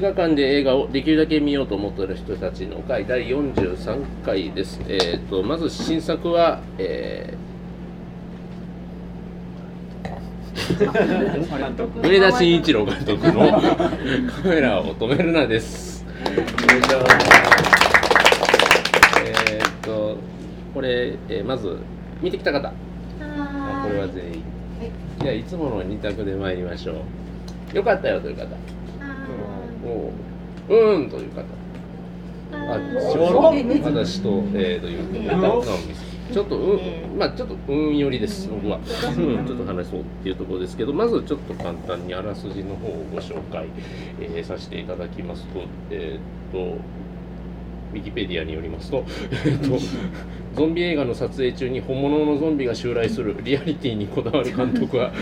[0.00, 4.80] 映画館で映画をできるだけ見ようと思っている人たちの会第43回です。
[4.88, 7.50] えー、とまず新作は、えー
[12.02, 13.60] 上田慎一郎監督の
[14.42, 16.06] 「カメラを止めるな」です。
[19.26, 20.16] えー、と
[20.72, 21.76] これ、えーまず
[22.22, 22.72] 見てきた方。
[23.20, 24.42] あこれは全員。
[25.20, 27.02] じゃあいつもの2択で参りましょ
[27.74, 27.76] う。
[27.76, 28.46] よかったよという方
[29.90, 30.12] お
[30.68, 31.42] ううーんという方。
[32.52, 32.78] あ
[33.84, 35.62] 私と、えー、という方
[36.32, 38.84] ちょっとうんまあちょっとうん寄りです僕は、うん、
[39.46, 43.68] ちょっと話そうっていうところですけどまずちょっと簡単にあらすじの方をご紹介、
[44.20, 46.76] えーさせていただきますとえっ、と
[47.92, 49.04] ウィキペディアによりますと、
[49.44, 49.78] えっと、
[50.54, 55.12] ゾンビ映画の撮影中に本物のゾンビが襲来するリアリティにこだわる監督は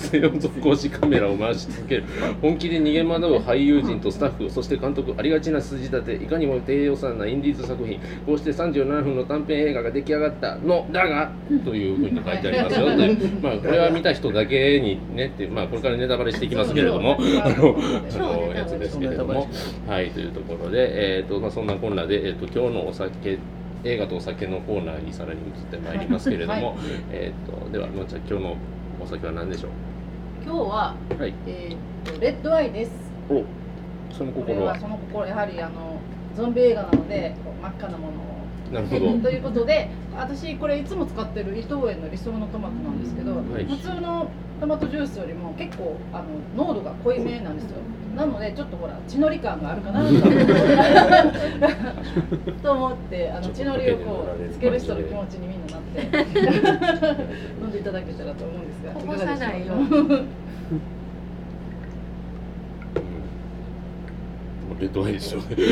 [0.00, 2.04] 撮影を続行しカメラを回し続ける。
[2.40, 11.32] 本気で逃げ惑う俳優陣とスタッフそして監督ありがちな筋立ていかにも低予算なインディーズ作品こうして37分の短編映画が出来上がったのだが
[11.64, 12.86] というふうに書いてありますよ。
[13.42, 19.48] まあこれは見た人だけにねっていうまあこれからネタバレしていきますけれどもあのあのやつですけれども。
[19.86, 23.38] はいというところでえっ、とまあそんなこんなでえっ、と今日のお酒
[23.84, 26.76] 映画とお酒のコーナーにさらに移ってまいりますけれども、はい。
[27.10, 28.56] えっ、とではのんちゃん今日の
[29.02, 29.68] お酒は何でしょ
[30.44, 31.34] 今日は、うはい。
[31.46, 32.92] えーとレッドアイです。
[33.28, 33.44] お
[34.12, 35.98] そのこれは心はその心やはりあの
[36.36, 38.36] ゾンビ映画なので真っ赤なものを。
[38.72, 39.18] なるほど。
[39.22, 43.64] ということで私これいつも使ってる伊藤園の理想のトマトなんですけど、はい。
[43.64, 44.28] 普通の
[44.60, 46.24] トマトジュースよりも結構あの
[46.56, 47.78] 濃度が濃いめなんですよ
[48.16, 50.02] なのでちょっとほら血のり感があるかな
[52.62, 56.00] と思ってあの血のりをこうつける人の気持ちにみんななって
[57.60, 59.74] 飲んでいただけたらと思うんですがこぼさないよ
[64.80, 65.56] レッドアイですよね。
[65.56, 65.64] 美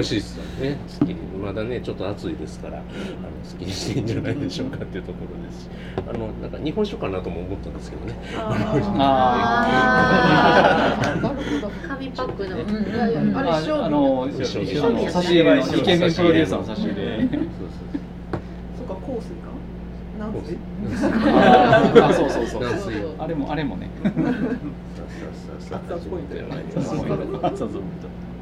[0.00, 0.76] 味しいですよね。
[0.98, 1.10] 好き。
[1.10, 5.68] にまだねちょっと暑いですからあの好きにしていいんじゃないでしょうかっていうところですし
[5.98, 8.14] あのなんか日本酒かなとも思ったんですけどね。
[8.34, 9.68] あ
[11.22, 12.60] なるほど紙パックの、い
[12.96, 17.28] やいやあれあの差し入れのイケメンプロデューサーの差し入れ
[18.78, 19.52] そっか香水か？
[20.18, 20.56] なんそうで
[22.00, 22.62] あそうそうそう。
[22.62, 22.94] 軟水。
[23.18, 23.90] あれもあれもね。
[25.70, 26.56] 熱々ポイントやな。
[26.76, 27.82] そうそう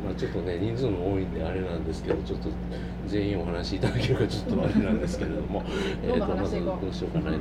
[0.05, 2.49] まあちょっとね人数も多いんであれなんですけどちょっと
[3.07, 5.63] 全員お話しいただけるかちょっとあれなんですけれども。
[6.05, 7.39] えとまずどうしようかない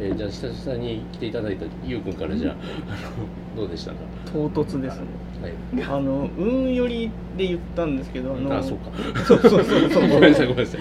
[0.00, 3.96] えーじゃあ久々に来ていただいたゆうくんからじゃああのどうでしたか？
[4.32, 5.06] 唐突ですね。
[5.42, 5.84] はい。
[5.84, 8.90] あの運よりで言ったんですけどあのあそうか。
[9.24, 10.08] そうそうそうそう。
[10.08, 10.80] ごめんなさいごめんなさい。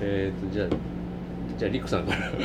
[0.00, 0.68] えっとじゃあ
[1.58, 2.30] じゃあリクさんから。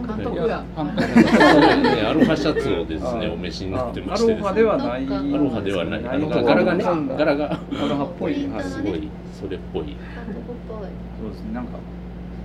[0.00, 0.64] 監督や。
[0.76, 4.34] あのねアロハシャツをですねあお召しになってまアして。
[4.34, 5.06] ですねロハではない。
[5.08, 6.00] アアロハではない。
[6.06, 7.44] あの柄がねなんだ柄が。
[7.52, 8.32] アロハっぽい。
[8.48, 9.86] はいすごいそれっぽい。
[9.86, 10.88] 監督っぽい。
[11.20, 11.54] そうですね。
[11.54, 11.70] なんか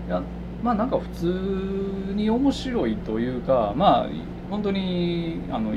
[0.08, 0.22] いや
[0.64, 4.08] まあなんか普通に面白いというかまあ
[4.50, 5.74] 本当にあの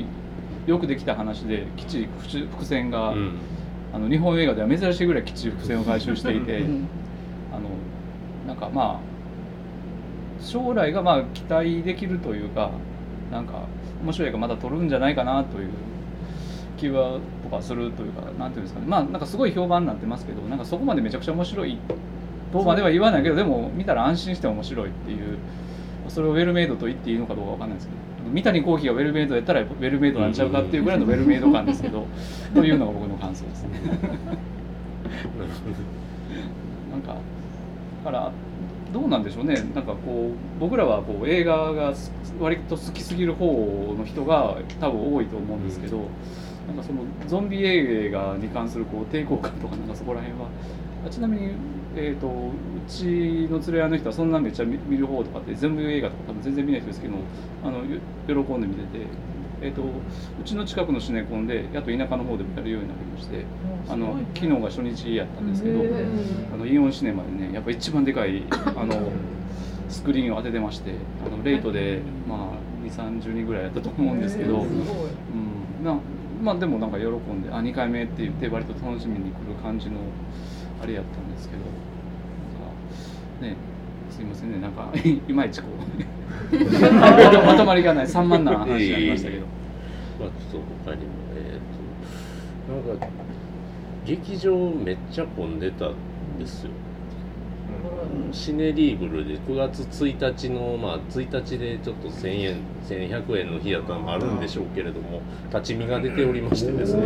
[0.67, 3.33] よくできた話できっちり伏伏線が、うん。
[3.93, 6.89] あの日本映画では珍しいぐらいきっちり伏線を回収していてうん。
[7.51, 7.71] あの
[8.47, 9.16] なんかまあ
[10.47, 12.71] 将来がまあ期待できるというか
[13.31, 13.65] なんか
[14.03, 15.71] 面白い映画まだ撮るんじゃないかなという
[16.77, 21.79] 気はとかするというかなんていうんですかねまあなんかすごい評判になってますけどなんかそこまでめちゃくちゃ面白い
[22.53, 25.39] とまでは言わないけどでも見たら安心して面白いっていう
[26.09, 32.07] それをウェルメイドと言っていいのかどうかわかんないですけど三谷幸喜がウェルメイドやったらウェルメイドなんちゃうかっていうぐらいのウェルメイド感ですけど
[32.55, 33.71] というのが僕の感想ですね。
[36.91, 37.19] なんかだ
[38.07, 38.33] から
[38.93, 46.03] どうなんでしょうねなんかこう僕らはこう映画がす割と好きすぎる方の人が多分多いと思うんですけど、
[46.67, 50.49] なんかそのゾンビ映画に関するこう抵抗感とかなんかそこら辺は
[51.07, 51.53] あちなみに、
[51.97, 52.31] えー、とう
[52.89, 57.15] ちの連れ合いの人はそんなめっちゃ見見る方とかって全部映画とか多分全然見ない人ですけど
[57.65, 59.07] あのよ喜んで見てて。
[59.63, 63.45] えー、とうちの近くのシネコンでやっと田舎の方でもやるようになりまして
[63.89, 65.81] あの昨日が初日やったんですけど、
[66.53, 69.11] あのイオンシネマでねやっぱ一番でかいあの
[69.89, 70.93] スクリーンを当ててまして
[71.25, 72.39] あのレイトで、まあ、
[72.85, 75.85] 2 3 0人ぐらいやったと思うんですけど、うん。
[75.85, 75.99] な
[76.43, 79.97] まあ、でもなんか喜んであ2回目って言って割と楽しみに来る感じの
[80.83, 81.63] あれやったんですけど
[83.41, 83.57] ね
[84.17, 84.59] すいませんね。
[84.61, 84.91] なんか
[85.29, 86.57] いまいちこう。
[87.47, 88.07] まとまりがない。
[88.07, 89.43] 散漫な話になりましたけど。
[90.21, 93.07] まあちょっと他にもえっ、となんか
[94.07, 95.91] 劇場めっちゃ混んでたん
[96.39, 96.71] ですよ。
[98.33, 102.57] シネリーブルで9月1日のまあ1日でちょっと1000円
[102.89, 105.21] 1100円の日やったのもあるんでしょうけれども
[105.51, 107.03] 立ち見が出ておりましてですね。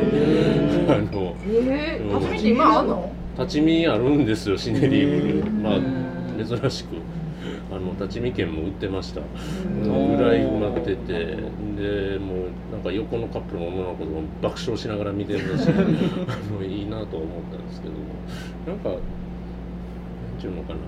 [0.89, 2.17] あのえうん。
[2.17, 3.11] ー、初めて今あんの？
[3.39, 5.51] 立ち見あるんですよシネリーブル。
[5.63, 5.85] まあうん
[6.45, 6.97] 珍しく
[7.71, 9.21] あの立ち見券も売ってました。
[9.21, 10.17] ん。
[10.17, 11.37] ぐらい埋まってて
[11.77, 18.01] でもうなんか横のカップルの女の子とも爆笑しながら見てるらしい あのいいなとは思ったんですけども。
[18.67, 18.99] なんかなん
[20.39, 20.81] ちゅうのかなこ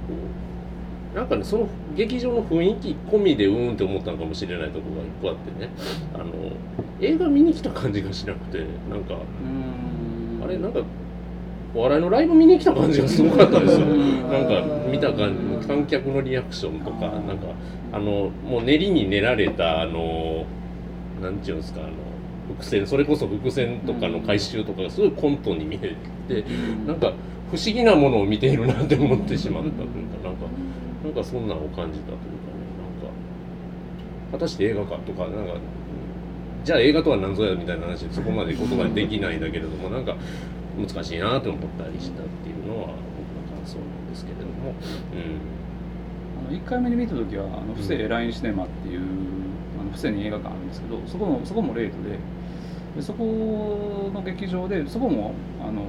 [1.14, 5.70] うなんかねその劇場の雰囲気込みでうーんって思ったのかもしれないところが一個あってね。
[6.14, 6.24] あの
[7.00, 8.58] 映画見に来た感じがしなくて
[8.88, 10.44] なんかうん。
[10.44, 10.80] あれなんか
[11.74, 13.86] お笑いのライブ見に来た感じがすごかったですよ。
[13.86, 17.46] なんか見た感じ観客のリアクションとかなんか
[17.92, 20.44] あのもう練りに練られたあの
[21.22, 21.90] なんていうんですかあの
[22.48, 25.96] 伏線それこそ伏線とかの回収とかがすごいコントに見え
[26.28, 26.44] て
[26.86, 27.12] なんか
[27.50, 30.46] 不思議なものを見ているなって思ってしまったというかなんか
[31.04, 33.14] なんかそんなのを感じたというかねなんか
[34.32, 35.54] 果たして映画かとかなんか
[36.64, 40.16] じゃあ映画とは何ぞやみたいな話でそこまで言葉にできないんだけれどもなんか
[40.76, 44.74] 難しいなと思ったりしたっていうのは僕の感想なんですけれども、
[45.12, 49.00] うん、あの1回目に見た時はあの布施ラインシネマっていう
[49.80, 52.18] あの布施に映画館あるんですけどそこもそこもレートで
[52.96, 55.84] でそこの劇場でそこもあの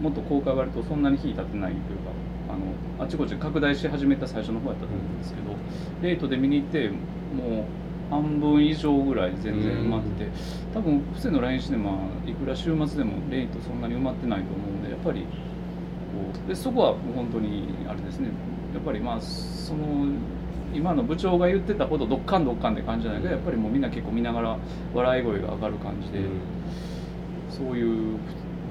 [0.00, 2.10] もっと公開割とそんなに日立ってないというか
[2.50, 2.52] あ
[3.00, 5.56] のあちこち拡大し始めた最初の方やったと思うんですけど、
[6.02, 7.64] レートで見に行ってもう
[8.10, 10.30] 半分以上ぐらい全然埋まってて、
[10.72, 15.26] 多分布施のラインシネマいくら週末でもレートそんなに埋まってないと思うんでやっぱりこ
[16.44, 18.28] うでそこは本当にあれですね。
[18.74, 20.06] やっぱりまあその
[20.74, 24.58] 今の部長が言ってたほどどっかんどっかんって感じじゃないけどやっぱりもうみんな結構見ながら
[24.92, 26.20] 笑い声が上がる感じで、
[27.48, 28.18] そういう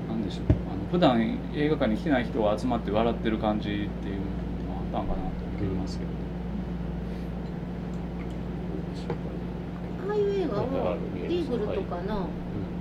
[0.08, 0.46] なんでしょう。
[0.72, 6.12] あの普段映画館に来てない人が集まって笑ってる感じっていうのはあったんかなと思いますけど、
[10.16, 10.98] ああいう映画を
[11.28, 12.30] リーグルとかの,、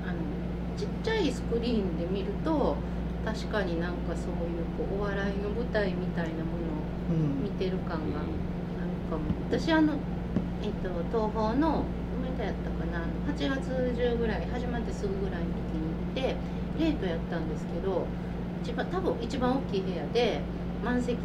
[0.07, 0.19] あの
[0.77, 2.77] ちっちゃいスクリーンで見ると
[3.25, 8.29] 確かになんかそういうこうお笑いの舞台みたいなものを見てる感がある
[9.11, 9.23] かも。
[9.49, 9.95] 私あの、
[10.63, 11.85] えっと、東宝の
[12.21, 15.47] 梅田やったかな8月中ぐらい始まってすぐぐらいの
[16.15, 16.37] 時に行って
[16.79, 18.07] レートやったんですけど
[18.63, 20.41] 一番多分一番大きい部屋で
[20.85, 21.17] 満席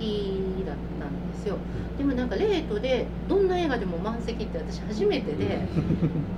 [0.66, 1.58] だったんですよ。
[1.98, 5.60] でもなんかレートでどんな映画でも満席って私初めてで、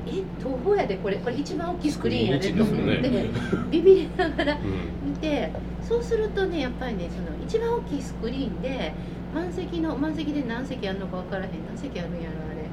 [0.07, 1.17] え東宝やでこれ。
[1.17, 2.51] これ一番大きいスクリーンやで。
[2.51, 3.29] と思って、
[3.69, 4.57] ビビりながら
[5.05, 5.51] 見て
[5.87, 8.93] そうするとねやっぱりねその一番大きいスクリーンで
[9.33, 11.51] 満席の満席で何席あるのか分からへん。
[11.67, 12.65] 何席あるんやろあれ。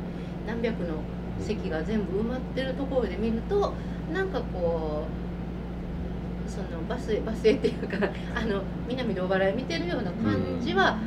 [0.47, 0.95] 何百の
[1.41, 3.75] 席が全部埋まってるところで見ると
[4.13, 5.28] なんかこう
[6.49, 7.97] そのバスへバスへっていうか
[8.35, 10.99] あの南でお笑い見てるような感じは、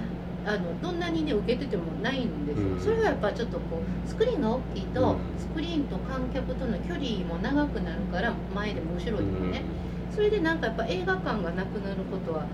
[0.46, 2.80] あのどんなにね受けててもないんですよ、うん。
[2.80, 5.18] それはやっぱちょっとこうスクリーンが大きいと、うん。
[5.38, 9.64] スクリーンと観客との距離も長くなるから前でも後ろでもね、
[10.14, 12.46] それでなんかやっぱ映画館がなくなることは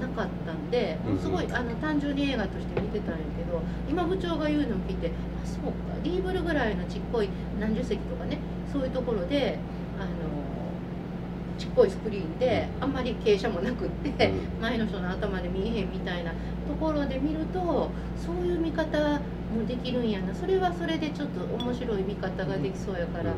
[0.00, 1.18] なかったんで、うん。
[1.18, 5.72] すごいあの単純に映画として見てたんやけど今部長が言うのを聞いてあそうか
[6.02, 7.28] リーブルぐらいのちっこい
[7.60, 8.38] 何十席とかね
[8.72, 9.58] そういうところで
[11.58, 16.36] ちっこいスクリーンであんまり傾斜もなくって、前の人の頭で見えへんみたいなと
[16.78, 19.20] ころで見るとそういう見方
[19.54, 20.34] もできるんやな。
[20.34, 23.32] それはそれでちょっと面白い見方ができそうやから、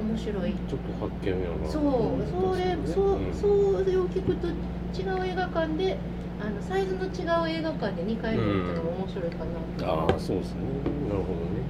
[0.00, 0.52] 面白い。
[0.52, 1.68] ちょっと発見やな。
[1.70, 1.82] そう。
[2.30, 3.34] それそううん。
[3.34, 5.96] それを聞くと違う映画館で
[6.40, 9.44] あのサイズの違う映画館で2回見るっていうのも面白いかな。
[9.78, 10.60] と、ああそうですね。
[11.08, 11.64] なるほどね。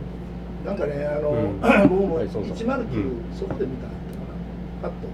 [0.65, 1.61] なんかねあの、うん。
[1.89, 2.57] 僕もはいそうそう。
[2.57, 3.37] 109、うん。
[3.37, 3.95] そこで見たかな。
[4.83, 5.09] パッと,、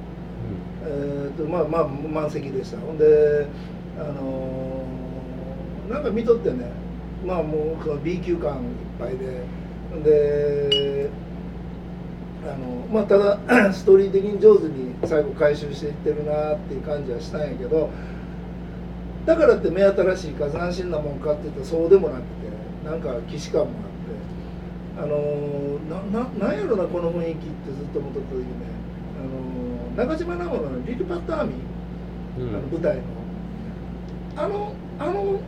[0.84, 2.78] えー、とまあまあ満席でした。
[2.78, 3.46] ほんで
[3.98, 6.70] あのーなんか見とってね
[7.26, 8.60] まあもうその B 級感いっ
[8.98, 9.60] ぱいで。
[10.04, 11.10] で
[12.46, 13.38] あのまあただ
[13.74, 17.90] ストーリー的に上手に最後回収していってるなっていう感じはしたんやけど
[19.26, 28.79] だからって目新しいか斬新なもんかって言ったらそうでもなくてなんか既視感もあってあのなななんやろなこの雰囲気ってずっと思っとった時ね。
[29.96, 32.48] 中島直の「リル・パット・アーミー」うん。
[32.48, 33.02] あの舞台の。
[34.36, 35.40] あのあの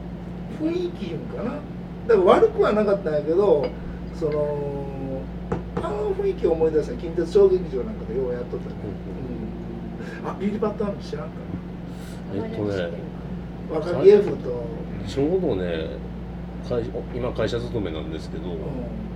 [0.61, 1.53] 雰囲気いうんかな。
[2.07, 3.67] だから悪くはなかったんやけど
[4.19, 5.21] その
[5.77, 8.75] あの雰囲気を思い出した近鉄小劇場なんかでようやっとったね、
[10.23, 11.33] うん、あリル・パット・アーミー知らんか
[12.35, 12.77] えっとね
[13.71, 14.65] な若木 F と、
[15.07, 15.97] ちょうどね
[16.69, 16.83] 会
[17.15, 18.59] 今会社勤めなんですけど、うん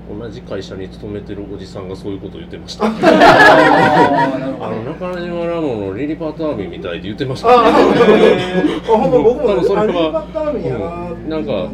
[0.09, 2.87] 同じ会社に勤めてるおじさんがそういうことを言ってました。
[2.91, 2.91] あ
[4.71, 7.73] の中島ラモのリリパターミンみたいって言ってました、あ あ、
[8.87, 11.29] ほんま僕もそれはあリパターミンやな、うん。
[11.29, 11.69] なんか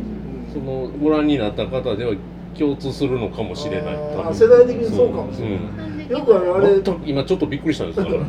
[0.53, 2.15] そのご覧になった方では
[2.59, 3.97] 共通するのかもしれない。
[4.33, 5.59] 世代的にそうかもしれない。
[6.07, 6.19] うん。
[6.19, 6.69] よくあのあれ、
[7.07, 8.03] 今ちょっとびっくりしたんです。
[8.03, 8.15] から。
[8.15, 8.21] 要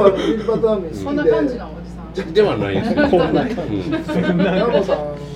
[0.00, 0.94] はリリパターミン。
[0.94, 2.32] そんな感じなおじさん。
[2.32, 2.92] ではないです。
[2.94, 3.08] よ。
[3.08, 4.38] こんな感うん。
[4.38, 5.29] ラモさん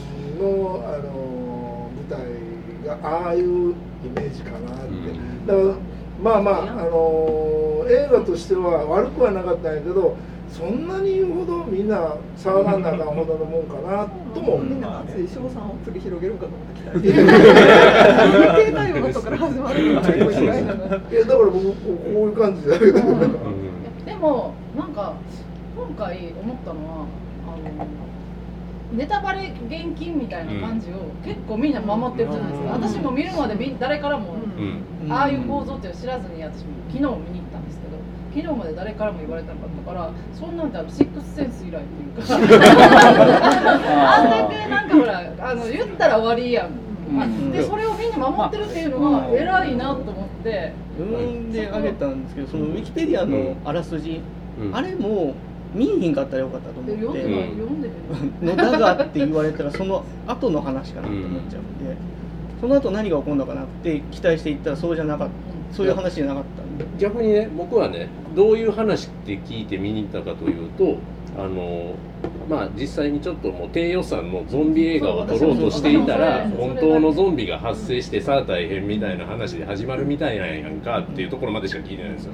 [3.04, 5.46] ああいうイメージかなって、うん。
[5.46, 5.74] だから
[6.22, 10.16] まあまあ、あの映画としては悪くはなかったんやけど
[10.48, 14.64] そんなに言うほどみんな騒がんなあかんほどのもんかなとも思う。
[14.64, 14.80] みん。
[14.80, 17.20] な熱い賞賛を繰り広げるかと思ってきた。
[17.20, 17.32] 携
[18.78, 20.86] 帯のことから始まるのが結構意外なの。
[20.86, 24.04] いやだから僕こういう感じだけど、うん。
[24.06, 25.14] でもなんか
[25.76, 27.06] 今回思ったのは
[27.44, 28.03] あの
[28.96, 32.82] ネタバレ厳禁みたいな感じを結構みんな守ってるじゃないですか、うん。
[32.82, 35.12] 私も見るまでみ誰からも、うん。
[35.12, 37.16] ああいう構造っていうの知らずに私も昨日見に行っ
[37.52, 37.98] たんですけど
[38.34, 42.34] 昨日まで誰からも言われてなかったからそんなんてあのシックスセンス以来っていうか。
[44.08, 46.70] あんだけなんかほらあの言ったら終わりやん、
[47.20, 50.72] あでそれをみんな守ってるっていうのが偉いなと思って。
[50.98, 51.52] 読ん。
[51.52, 54.22] であげたんですけどそのウィキペディアのあらすじ、
[54.60, 54.74] うん。
[54.74, 55.34] あれも
[55.74, 57.94] 見えへんかったらよかったと思で読んでって読んでる
[58.42, 61.96] のだがって言われたらその後の話かなと思っちゃうんで、
[62.60, 65.34] その後何が起こるのかなって期待していったらそうじゃなかった
[65.74, 66.86] そういう話じゃなかったんで。
[66.98, 70.98] 逆にね僕はねどういう話って聞いて見に行ったかというと
[71.36, 71.94] あの
[72.48, 82.32] まあ実際にちょっともう低予算のゾンビ映画を撮ろうとしていたら本当のゾンビが発生してさあ大変みたいな話で始まるみたいなんやんかっていうところまでしか聞いてないんですよ。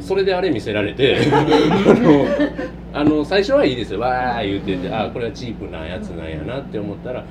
[0.00, 1.18] それであれ見せられて
[2.92, 4.00] あの最初はいいですよ。
[4.00, 7.24] わー言っててあこれはチープなやつなんやなって思ったら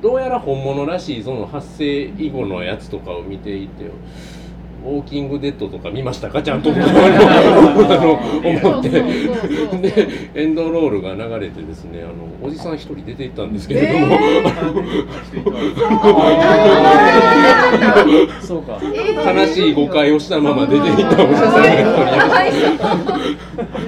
[0.00, 3.84] どうやら本物らしいその発生以後のやつとかを見ていて
[4.82, 6.42] ウォーキングデッドとか見ましたか？
[6.42, 8.12] ちゃんと あの
[8.48, 8.88] 思って。
[8.90, 14.18] でエンドロールが流れてですねあのおじさん一人出て行ったんですけれども、
[18.40, 18.78] そうか
[19.32, 22.54] 悲しい誤解をしたまま出て行ったおじさんが一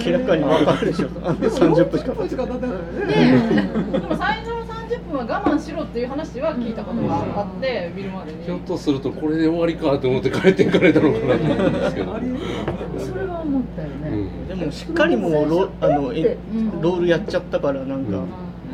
[0.02, 1.08] 人明らかに分かるでしょ。
[1.25, 2.42] あんで30分しか経ってない。
[5.26, 8.45] でも最初の30分は我慢しろっていう話は聞いたことがあって見るまでに。
[8.45, 12.12] ひょっとするとこれで終わりかと思って帰っていかれたのかなと思うんですけど、
[12.99, 14.49] それは思ったようね、ん。
[14.49, 16.37] でもしっかりもうロあのえ
[16.81, 18.25] ロールやっちゃったからなんか、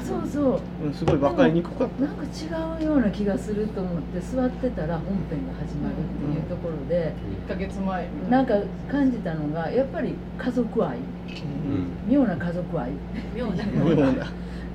[0.02, 0.60] そうそう。
[0.84, 7.12] うんすごい分かりにくかっなんか違うような気がすると思って座ってたら本編が始まるっていうところで、
[7.46, 8.42] 1ヶ月前な。
[8.42, 8.54] んか
[8.90, 10.96] 感じたのがやっぱり家族愛。
[10.98, 11.88] た、うん。
[12.08, 12.90] 妙な家族愛。
[13.36, 13.64] 妙な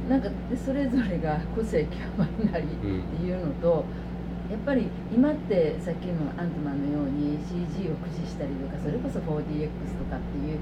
[0.09, 3.85] ななんかでそれぞれが個性極まりなりっていうのと
[4.51, 10.59] やっぱり今ってさっきのアントマンのように CG を駆使したりとかそれこそ 4DX とかっていう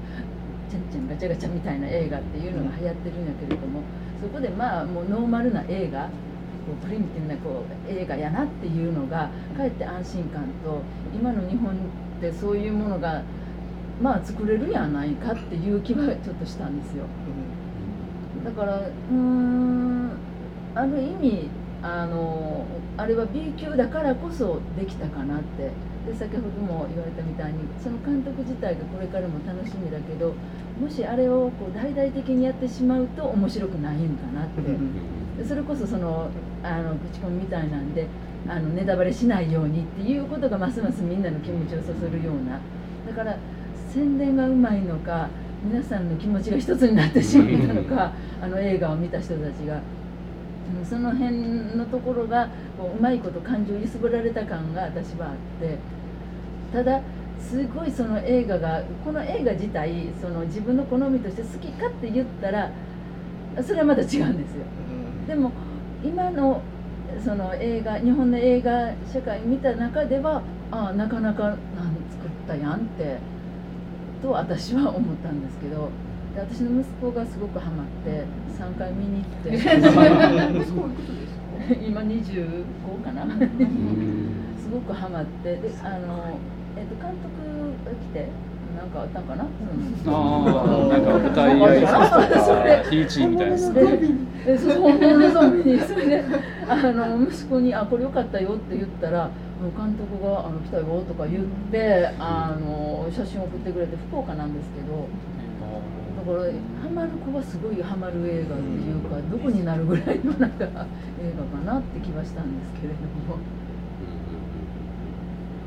[0.70, 3.82] ちゃんちゃんガチャガチャみたいな映画っていうのが流行ってるんやけれども
[4.22, 10.80] そこでまあもうノーマルな映画こうプリミティブなこう映画やなっていうのがかえって安心感と
[11.12, 11.76] 今の日本っ
[12.20, 13.22] てそういうものが
[14.00, 17.04] まあ作れるやないかっていう気はちょっとしたんですよ。
[18.44, 20.10] だからうーん
[20.74, 21.48] ある意味
[21.82, 22.64] あの
[22.96, 25.70] あれは B 級だからこそできたかなって。
[26.02, 30.34] で先ほども言われたみたいにその監督自体がこれからも楽しみだけど
[30.80, 34.62] もしあれをこう大々的にやってしまうと面白くないんかなって。
[35.38, 36.28] でそれこそその
[36.64, 38.08] あの口コミみたいなんで
[38.48, 42.58] あのネタバレしないようにっていうことがますますみんなの気持ちをそそるような。
[43.06, 43.38] だから
[43.88, 45.28] 宣伝がうまいのか
[45.64, 49.76] 皆さんの気持ちが一つになってしまったのかあの映画を見た人たちが。
[49.76, 49.80] うん
[50.88, 51.36] その辺
[51.76, 55.78] のところがこううまいこと感情を揺すぶられた感が私はあって。
[56.72, 57.00] ただ
[57.38, 62.70] すごいその映画がこの映画自体その自分の好みとして好きかって言ったら
[63.62, 64.64] それはまた違うんですよ。
[65.26, 65.52] でも
[66.02, 66.62] 今の
[67.22, 73.18] その映画日本の映画社会見た中ではああなかなかなん作ったやんって
[74.22, 75.90] と私は思ったんですけど
[76.34, 78.24] で私の息子がすごくハマって
[78.58, 79.50] 3回見に行って。
[81.86, 83.24] 今25かな？
[83.24, 85.56] すごくハマって。
[85.56, 86.38] であの、
[86.76, 87.28] えっと監督
[87.84, 88.28] が来て
[88.76, 89.48] なんかあったんかな、あ
[90.06, 92.36] あなんか舞台挨拶と
[92.84, 93.56] かヒーチーみたいな。
[93.56, 93.80] で
[94.44, 96.24] でそう本物のゾンビにそれで
[96.68, 99.30] あの息子に「あこれよかったよ」って言ったら
[99.70, 105.06] 監督があの「来たよ」とか言ってあの写真送ってくれて福岡なんですけど
[106.18, 106.52] だから
[106.82, 113.62] ハマる子はすごいハマる映画っていうかどこになるぐらいのなんか映画かなって気はしたんですけれども。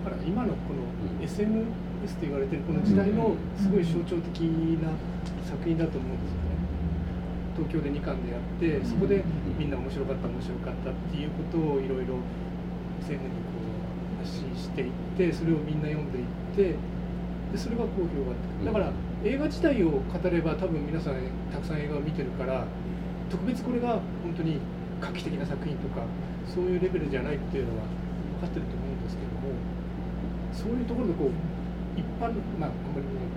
[0.05, 0.85] から今のこの
[1.25, 1.65] SNS
[2.17, 4.45] と言われてるこの時代のすごい象徴的
[4.85, 4.93] な
[5.41, 6.55] 作品だと思うんですよね。
[7.57, 9.23] 東京で2巻でやってそこで
[9.57, 12.21] みんな面白かった面白かったっていうことをいろいろ
[13.01, 13.64] 青年にこう
[14.25, 16.25] 発信していってそれをみんな読んでいっ
[16.73, 16.75] て
[17.53, 18.91] でそれが好評があってだから
[19.23, 21.21] 映画自体を語れば多分皆さん
[21.53, 22.65] たくさん映画を見てるから
[23.29, 24.57] 特別これが本当に
[24.99, 26.01] 画期的な作品とか
[26.49, 27.85] そういうレベルじゃないっていうのは
[28.41, 29.53] 分かってると思うんですけども
[30.51, 31.29] そういうところでこう
[31.99, 33.29] 一般まああんまりね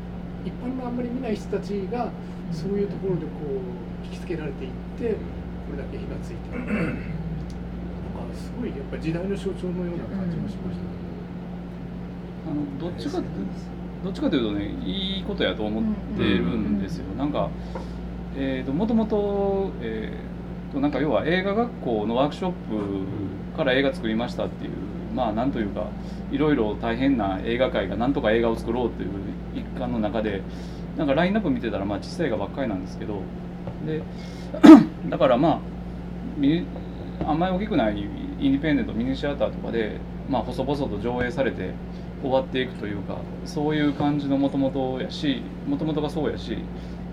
[0.45, 2.11] 一般のあんまり見ない人たちが
[2.53, 5.15] そういうところでこう引きつけられていって
[5.69, 6.73] これだけ火がついてなんか
[8.39, 10.89] すごいやっぱり時代の象徴のような感じがしました、ね、
[12.51, 13.21] あのどっちか
[14.05, 15.85] どっちかというとねいいことやと思っ
[16.17, 17.51] てるんですよ、なんか
[18.37, 24.73] えーと、もともと,、えーと、なんか要は映画学校のワークショップから映画作りましたっていう
[25.13, 25.89] まあなんというか
[26.31, 29.11] いろいろ大変な映画界がなんとか映画を作ろうという
[29.55, 30.43] 一環の中で
[30.97, 33.23] なんかラインナップ見てたらまあ小さい映画ばっかりなんですけど。
[33.87, 34.03] で
[35.09, 35.61] だからまあ
[37.27, 38.09] あんまり大きくない
[38.41, 41.73] インディペンデントミニシアターとかで、まあ、細々と上映されて
[42.23, 46.59] 終わっていくというかそういう感じのもともとやしもともとがそうやし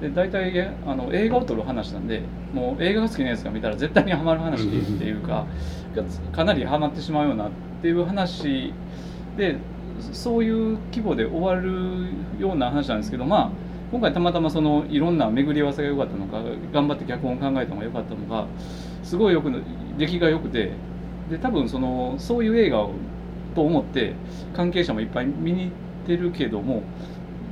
[0.01, 2.21] で大体あの映画を撮る話なんで
[2.53, 5.45] もう映画が好きなやつが見たら絶対にハマる話っていうか
[6.33, 7.49] かなりハマってしまうようなっ
[7.81, 8.73] ていう話
[9.37, 9.57] で
[9.99, 12.07] そういう規模で終わる
[12.39, 13.49] ような話なんですけどまあ
[13.91, 16.41] 今回たまたまそのいろんな巡り合わせが良かったのか
[16.73, 18.47] 頑張って脚本を考えたのが良かったのか
[19.03, 19.51] すごいよく
[19.97, 20.71] 出来が良くて
[21.29, 22.91] で多分そのそういう映画を
[23.55, 24.13] と思って
[24.53, 25.71] 関係者もいっぱい見に行っ
[26.05, 26.83] てるけども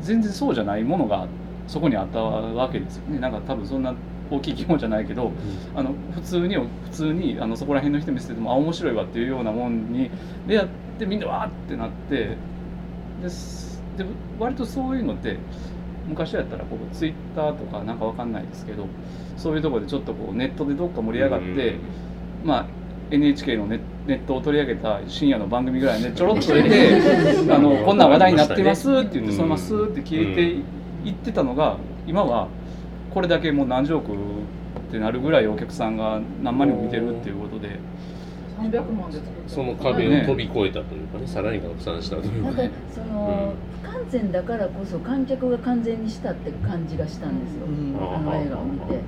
[0.01, 1.27] 全然そうじゃないものが
[1.67, 3.19] そこにあったわけですよね。
[3.19, 3.95] なんか多分そんな
[4.29, 5.33] 大きい規模じゃないけど、うん、
[5.79, 10.09] あの普通に普通にあのそこら辺の人見せててもあ面白いわっていうようなもんに
[10.47, 10.67] 出会っ
[10.99, 12.35] てみんなわーってなって
[13.21, 14.05] ですで
[14.39, 15.37] 割とそういうのって
[16.07, 18.87] 昔やったらこうツイッターとかなんかわかんないですけど
[19.37, 21.79] そういうところでちょっとこうネットでどっか盛り上がって、うん、
[22.43, 22.65] まあ
[23.13, 26.97] NHK のネネットを取り上げた深夜の番組ぐらいねちょろっと出て
[27.53, 30.41] あのこんな話題になってますって言ってそのままスーって消えて
[31.07, 32.47] いってたのが今は
[33.13, 34.15] これだけもう何十億っ
[34.91, 37.79] てなるぐらいお客さんが何万人も見てるっていうことで。
[38.59, 48.99] 300万でその壁を飛び越えたというかね、さらに拡散したというか、ね、その、うん、不完全だからこそ観客が完全にしたって感じがしたんですよ、うん、あの映画を見て。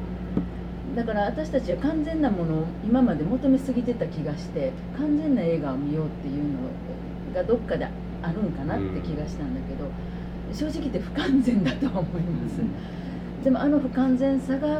[0.95, 6.59] だから私たちは完全なものを今まで求めすぎてた気がして完全な映画を見ようっていうの
[7.33, 7.85] がどっかで
[8.21, 9.89] あるんかなって気がしたんだけど、
[10.53, 14.77] 正直言って不完全だとは思います、でもあの不完全さが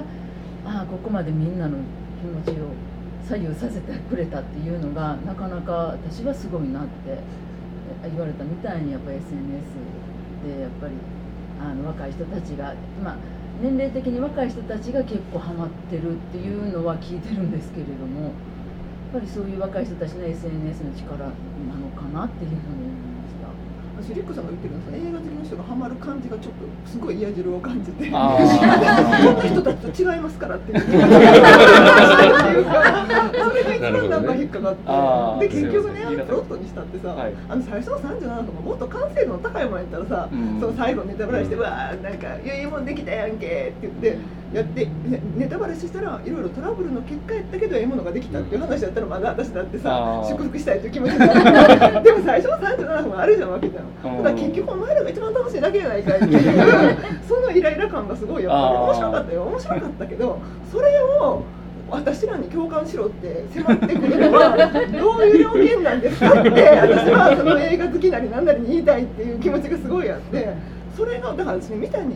[0.66, 1.78] ああここまでみんなの
[2.22, 2.70] 気持ちを
[3.28, 7.20] 左右させてくれたっていうのがなかなか私はすごいなって
[8.04, 9.28] 言われたみたいにやっぱ SNS
[10.46, 10.94] でやっぱり
[11.60, 12.74] あの若い人たちが
[13.04, 13.18] まあ
[13.62, 18.34] 年齢的に若い人たちが結構ハマってるっていうのは聞いてるんですけれどもやっ
[19.14, 23.15] ぱりそういう若い人たちの SNS の力なのかなっていうふうに思います。
[23.98, 30.88] 私リックさんが言ってるんです映画好きの人がハマる感じがちょっとすごい嫌汁を感じてこの人たちと違いますからっていうそ
[33.54, 34.76] れが一番なんか引っかかっ
[35.40, 36.06] て、で結局ね。
[36.06, 44.18] あのプロットにしたってさ、はい、あの最初の37分がもっと完成度の高いものやったらさ、うん、その最後ネタバラして、うん、わーなんか「いやいやもんできたやんけ」って言って
[44.54, 52.04] やって、ね、ネタバレしたらいろいろトラブルの結果やったけどええものができたっていう話だったらまだ私だってさ祝福したいという気持ちになる。
[52.04, 54.18] でも最初の37分あるじゃんわけじゃん。
[54.18, 56.98] だから結局お前らが一番楽しいだけやないかいっていう。
[57.28, 59.44] そのイライラ感がすごいやっぱり面白かったよ。
[59.44, 60.40] 面白かったけど
[60.72, 61.44] それを
[61.90, 64.58] 私らに共感しろって迫ってくるのは
[64.98, 70.50] どういう条件なんですかって私はその映画好きなり何なりに言いたいっていう気持ちがすごいあって
[70.98, 72.16] それがだから私ね三谷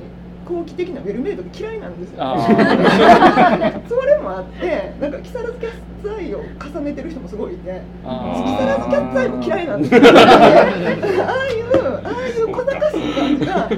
[0.49, 2.17] 後期的なウェルメイドが嫌いなんですよ、
[3.87, 13.69] それもあってなんか木更津キャッツアイを重ねてる人もすごいいて木更津キャッツアイも嫌いなんですよ、 ああいうああいう小賢しい感じが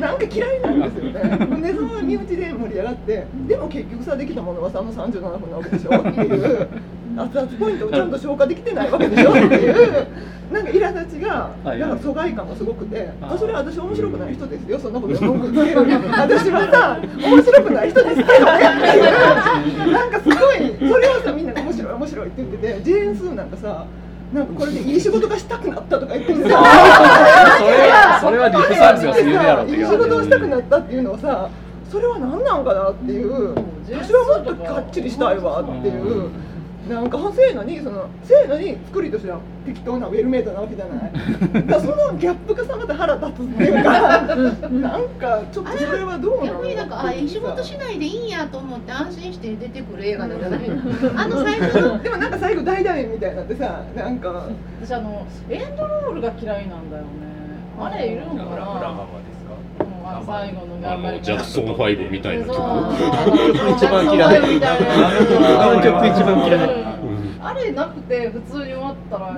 [0.00, 1.62] なんか嫌いなんですよね。
[1.62, 6.68] でその身内で盛り上がってでも結局さできたものは3の37分なわけでしょっていう
[7.16, 10.06] 熱々ポイントをちゃんと消化できてないわけでしょっていう
[10.66, 15.20] か苛立ちがなんか疎外感がすごくてあそれは私面白くない人ですよそんなこと私
[16.50, 18.32] はさ面白くない人ですけどね。
[18.66, 23.86] っていうなんかすごいそれをさみんなが面白い面白いって言っててジェーン・スーなんかさ
[24.32, 31.50] なんかこれでいい仕事がしたくなったとか言ってるさそれはリップサービスがすぎるやろっていい仕事をしたくなったっていうのはさ
[31.90, 33.54] それは何なんかなっていう。
[33.88, 36.28] 私はもっとかっちりしたいわっていう。
[36.88, 41.12] なんかせーのにそのせーのに作りとしては適当なウェルメイドなわけじゃない。
[41.66, 46.58] だそのギャップがさまた腹立つっていうかなんかちょっとそれはどうなの？
[46.62, 50.76] 逆になんかあ仕事しないでいいんやと思って安心して出てくる映画なんじゃないの
[51.20, 52.02] あの 最初の。
[52.02, 54.44] でもなんか最後大団円みたいになってさなんか。
[54.80, 57.08] 私あのエンドロールが嫌いなんだよね。
[57.80, 59.06] あれいるのかな？
[60.26, 62.56] 最後のあのジャクソン5みたいな曲。
[63.76, 64.36] 一番嫌い。
[64.36, 66.86] あの曲一番嫌い
[67.40, 69.34] あれなくて普通に終わったら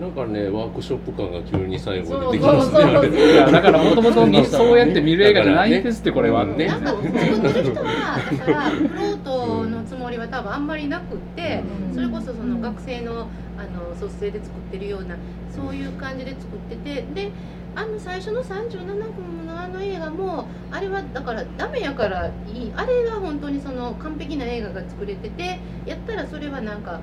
[0.00, 3.52] なんかねワークショップ感が急に最後出てきますね。
[3.52, 6.44] だからもともとそうやって見る映画じゃないんですってこれは。
[6.44, 6.66] ね。
[6.66, 6.82] なん。
[6.82, 11.62] か作ってる人はだからフロートのつもりは多分あんまりなくって、
[11.94, 15.16] それこそその学生のあの卒生で作ってるような
[15.54, 17.30] そういう感じで作っててで。
[17.74, 22.72] あの最初の37分のあの映画もあれはだからダメやからいい。
[22.74, 27.00] あれが本当にその完璧な映画が作れててやったらそれはなんか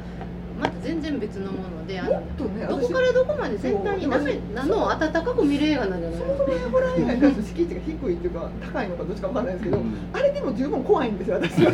[0.59, 2.25] また全然別のものであの、ね、
[2.67, 11.63] どこからどこまで絶対にダメなのを温かく見る映画なんじゃないそもそもホラー映画に関して敷地が低いっていうか高いのかどっちかわかんないですけど、うん、あれでも十分怖いんですよ私。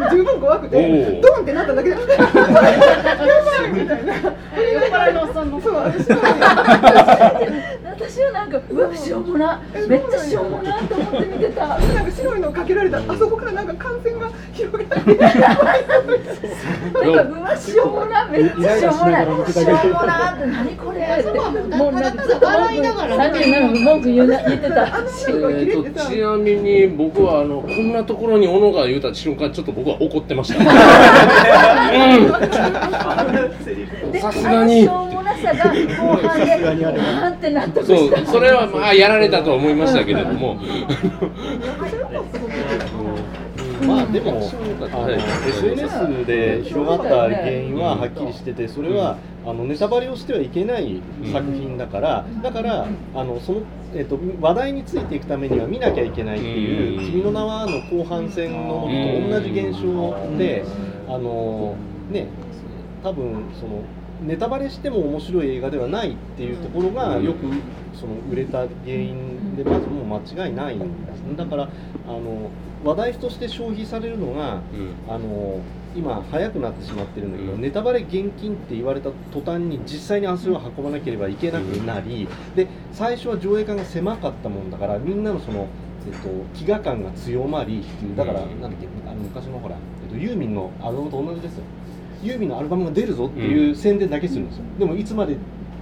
[0.00, 0.10] は。
[0.10, 2.12] 十分怖くてドンってなっただけでやば
[3.66, 4.27] いみたいな。
[4.72, 5.60] 酔っ払いのおっさんの。
[5.60, 5.74] そう。
[5.74, 6.18] 私は。
[7.98, 9.60] 私はなんかうわしょうもな。
[9.88, 11.66] めっちゃしょうもなと思って見てた。
[11.66, 12.98] なんか白いのかけられた。
[12.98, 15.14] あそこからなんか感染が広がって。
[15.14, 18.26] なんかうわしょうもな。
[18.26, 21.00] めっちゃしょうもなしょうもなって何これ。
[21.00, 23.16] ってもうなんか笑いながら。
[23.18, 30.58] 三人なんか文句言うな言ってた、えー、と ちなみに僕はあのこんなところに小野が言うた瞬間ちょっと僕は怒ってました
[34.20, 34.88] さすがに。
[35.38, 40.56] さが後半でそうそれはまあやられたと思いましたけれども。
[43.86, 44.42] まあでも、
[45.46, 49.16] SNS で広がった原因ははっきりしてて、それは
[49.46, 51.00] あのネタバレをしてはいけない
[51.32, 53.62] 作品だから、だからあのその
[53.94, 60.62] えーと、話題についていくためには見なきゃいけないっていう「君の名は」の後半戦のと同じ現象で
[61.08, 61.74] あの
[62.10, 62.26] ね
[63.02, 63.82] 多分その
[64.22, 67.46] ネタバレしても面白い映画ではないっていうところがよく
[67.94, 71.36] その売れた原因でまずもう間違いないんですね。
[71.36, 71.66] だからあ
[72.08, 72.50] の
[72.84, 74.60] 話題として消費されるのが、
[75.08, 75.60] あの
[75.96, 85.66] 今早くなってしまってるんだけど、ネタバレ厳禁って言われた途端に実際に足を運ばなければいけなくなり、で最初は上映館が狭かったもんだからみんなのその
[86.06, 87.84] えっと、飢餓感が強まり
[88.16, 91.64] だから、なんだっけあの昔のほら、えっと、ユーミンのアルバムと同じですよ
[92.22, 95.36] ユーミンのアルバムが出るぞっていう宣伝だけするんですよ、でもいつまで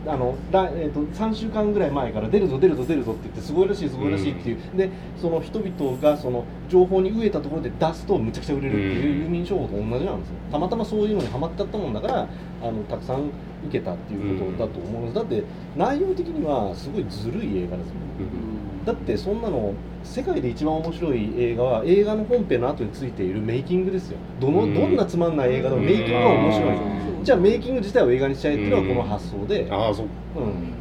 [0.08, 4.88] あのだ、えーと、3週間ぐらい前から出るぞ出るぞ出るぞって言ってすごいらしいすごいらしいっていう、うん、で
[5.20, 10.34] その人々がその情報に飢えたところで出すとむちゃくちゃ売れるっていうユーミン商法と同じなんですよ。
[10.52, 12.28] たまたまそういうのにはまっちゃったもんだから
[12.62, 13.26] あのたくさん
[13.66, 15.42] いけたっていうことだと思うんです、だって
[15.76, 24.18] 内容的にはすごいずるい映画ですもん、うん、だってそんなの世界で一番面白い映画は映画の本編の後についているメイキングですよ。
[24.40, 26.78] どの、どんなつまんない映画でもメイキングが面白い、
[27.24, 30.72] じゃあメイキング自体を映画にしちゃえっていうのはこの発想で、ああそう、うん、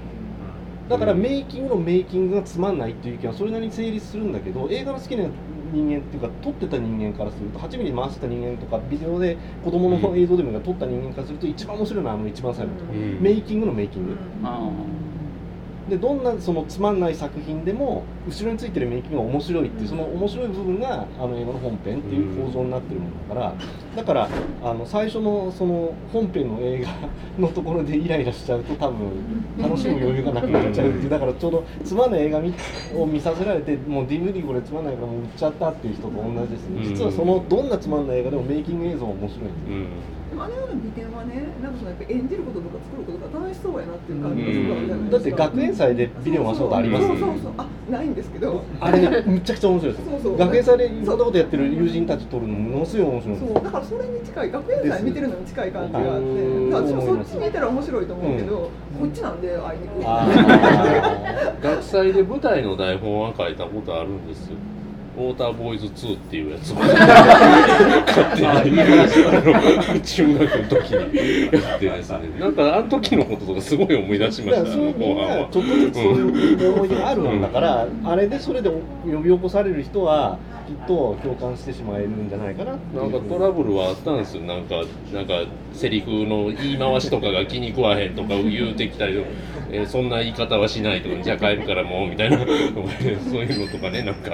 [0.88, 5.26] だからメイキングのメイキングがつまんないっていう意見はそれなりに成立するんだけど映画の好きな
[5.74, 14.18] 人間っていうか撮ってた人間からすると8ミリ回してた人間とかビデオで子供の映像でも撮った人間からすると一番面白いのはあの一番最後のところ、メイキングのメイキング、
[15.90, 23.54] でどんなそのつまんない作品でも後ろについてるメイキングが面白いっていうその面白い部分があの映画の本編っていう構造になってるものだから
[23.96, 24.30] だから
[24.64, 26.90] あの最初のその本編の映画
[27.40, 29.12] のところでイライラしちゃうと多分
[29.62, 32.42] 楽しむ余裕がなくなっちゃうっていうだからちょうどつまんない映画
[33.00, 36.82] を見させられてもう DVD これつまんないからもう売っちゃったっていう人と同じですね。
[36.84, 39.46] 実はそのどんなつまんない映画でもメイキング映像面白いんですよ。
[40.38, 45.40] あのような美点はねなんかそのやっぱ演じることとか作ることが楽しそうやなっていう感じがするわけじゃないですか。
[45.40, 47.54] だって学園祭でビデオ回したことありますそうそうそう。
[47.58, 48.64] あないんですけど。
[48.80, 50.38] あれねむちゃくちゃ面白いです そうそう。
[50.38, 53.54] 学園祭でそんなことやってる友人たち撮るのものすごい面白いそう。
[53.54, 56.26] だからそれに近い学園祭見てるのに近い感じがあって。
[56.74, 58.56] 私もそっち見たら面白いと思うけど、
[59.00, 60.02] こっちなんであいにく。
[61.64, 64.58] 学祭で舞台の台本は書いたことあるんですよ
[65.18, 66.72] ウォーターボーイズ2っていうやつ。
[66.72, 68.76] を勝手に。
[70.02, 71.62] 中学の時に。
[71.62, 74.72] やってですねなんかあの時のこととかすごい思い出しました。
[74.72, 78.82] そうみんなちょっとずつそういう思い出があるもんだから、あれでそれで呼
[79.22, 84.44] び起こされる人はきっと共感してしまえるんじゃないかななんかトラブルはあったんですよ。
[84.44, 89.24] なんかなんかセリフの言い回しとかが気に食わへんとか言うてきたり
[89.72, 94.34] えー、そんな言い方はしないとかじゃあ帰るからもうみたいな そういうのとかねなんか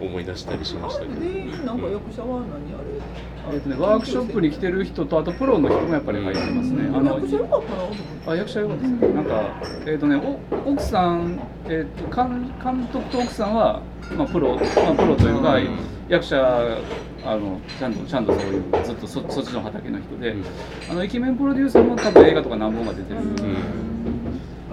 [0.00, 1.14] 思い出したりしましたけど。
[1.66, 3.00] なんか役者は何あれ？
[3.52, 6.90] えーとね、ワークショップに来てる人とあとプロの人もやっぱり入ってますね。
[6.94, 9.08] あの役者よかったなあ役者よかったですね。
[9.14, 9.42] なんか
[9.86, 10.16] えっ、ー、とね
[10.64, 13.82] お奥さんえっ、ー、と監監督と奥さんは
[14.16, 15.58] まあプロまあプロというか
[16.08, 16.78] 役者
[17.24, 20.34] あのちゃんとちゃんとそういうずっとそそっちの畑の人で、
[20.90, 23.20] あのイケメンプロデューサーも多分映画とか何本か出てる。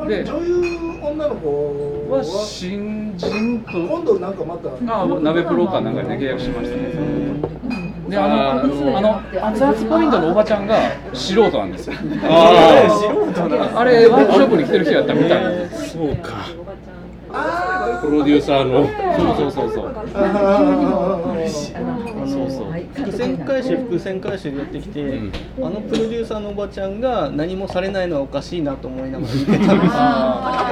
[0.06, 0.62] で女優
[1.02, 2.24] 女の子は？
[2.24, 3.72] 新人と。
[3.78, 4.70] 今度なんかまた？
[5.02, 6.94] あ鍋プロかなんかで契約しましたね。
[8.10, 8.52] であの
[8.98, 10.78] あの熱々ポイントのおばちゃんが
[11.14, 11.96] 素人なんですよ。
[12.24, 16.46] ああれワークショップに来てる人やったみたいなそうか。
[18.02, 18.88] プロデューサーの。
[19.36, 19.94] そうそうそうそう。
[22.38, 22.71] そうそう。
[22.93, 25.32] 伏線回収伏線回収でやってきて、うん、
[25.65, 29.80] あのプロデューサーのおばちゃんが何もされないのはおかしいなと思いながら見てたん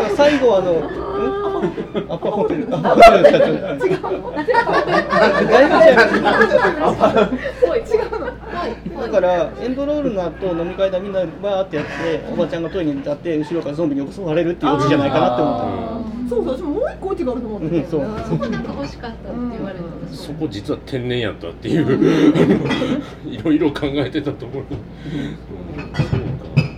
[0.04, 2.68] です最後あの、うん、アパホテル。
[2.76, 3.26] アパホテル。
[3.26, 3.94] 社長違
[7.75, 7.75] う
[9.06, 16.30] だからエンドロールの後飲み会でみんなバーってやっておばちゃんがトイレに立って後ろからゾンビに襲われるっていうオチじゃないかなって思った。
[16.30, 21.86] そうそうもう一個オチがあると思うんだよ、ね、そうそこなんか欲しかったって言われてそこ実は天然やったっていう。
[23.30, 24.78] いろいろ考えてたところ、うん、
[25.38, 26.20] そう
[26.56, 26.76] か。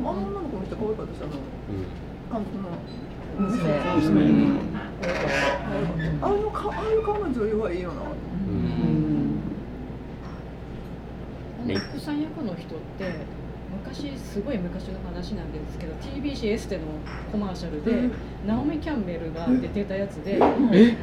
[0.00, 1.32] あの女の子めっちゃ可愛かったですあの、
[2.32, 2.68] 監督の
[3.38, 3.62] 娘。
[3.96, 4.60] 娘、
[6.22, 8.02] あのかああいう顔の女優はいいよな
[8.48, 9.40] うん
[11.72, 13.44] 奥さん役の人って
[13.82, 16.82] 昔すごい昔の話なんですけど TBC エステの
[17.32, 18.12] コマーシャルで、うん、
[18.46, 20.40] ナオミ・キャンベルが出てたやつで、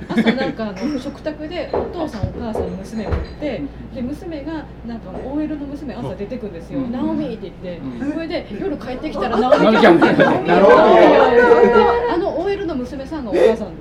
[0.07, 3.61] 朝なんかあの食卓でお父さんお母さん娘がいて
[3.93, 7.81] で娘がなんか OL の娘朝出てくんですよ「ナオミ」って言って、
[8.13, 10.17] それで夜帰ってきたらナオミ・キャンベル。
[10.17, 13.71] があの OL の娘さんがお母さん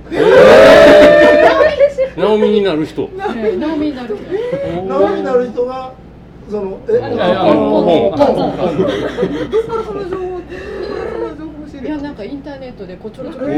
[2.17, 3.07] ナオミになる人。
[3.09, 4.25] ナオミになる人。
[4.83, 5.93] ナオミになる人が
[6.51, 8.33] そのえあの本どっから
[9.85, 10.41] その情報
[11.81, 13.55] いやなんかインターネットでこちょろちょろ本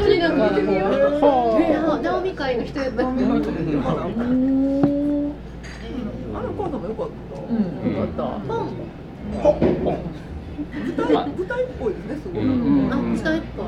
[0.00, 3.22] 当になんかもう直美会の人やったあの
[6.54, 7.40] コードも良かった。
[7.40, 8.22] うん、良かった。
[8.46, 8.68] 本。
[9.42, 9.96] 本。
[10.84, 12.42] 舞台舞台っぽいですねすごい。
[12.42, 12.46] あ
[12.96, 13.66] 舞台っぽい。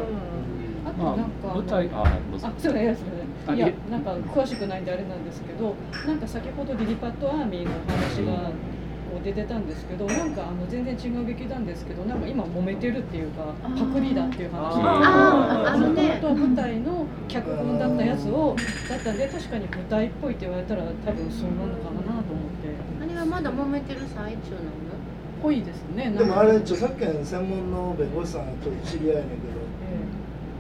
[0.99, 3.57] あとなんか舞台ああそうだやつね。
[3.57, 5.75] いやなんか詳しくないんであれなんですけど
[6.07, 14.83] なんか先ほどリリパットアーミーの話がこう出てたんですけどなんかあの全然違う劇団ですけどなんか今揉めてるっていうかパクリだっていう話。
[14.83, 18.55] がもともと舞台の脚本だったやつを
[18.89, 22.69] だったんで確かに舞台っぽいって言われたら多分そうなのかなと思って。
[23.03, 24.89] あれはまだ揉めてる最中なの？
[25.41, 29.58] ぽいですねでもあれ著作権専門の弁護士さんと知り合いねんけど、えー、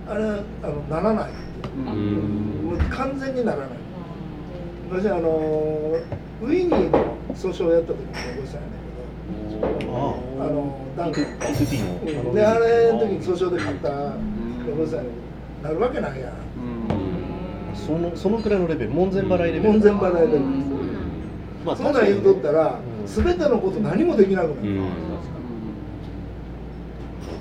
[0.08, 1.32] あれあのならない。
[1.32, 3.68] もう完全にならない。
[4.90, 5.28] 私あの
[6.42, 8.72] ウィニーの訴訟をやった時に弁護士さんやね
[9.74, 9.90] んけど。
[10.40, 11.20] あのダンク。
[12.34, 16.32] であれの時に訴訟で勝った弁護士さんやねんなるわけないやん。
[17.74, 18.90] そのそのくらいのレベル。
[18.90, 19.78] 門前払いレベル。
[19.78, 20.40] 門前払いレベル。
[21.66, 24.80] まあそんなん言うとったら全てのこと何もできなくなる、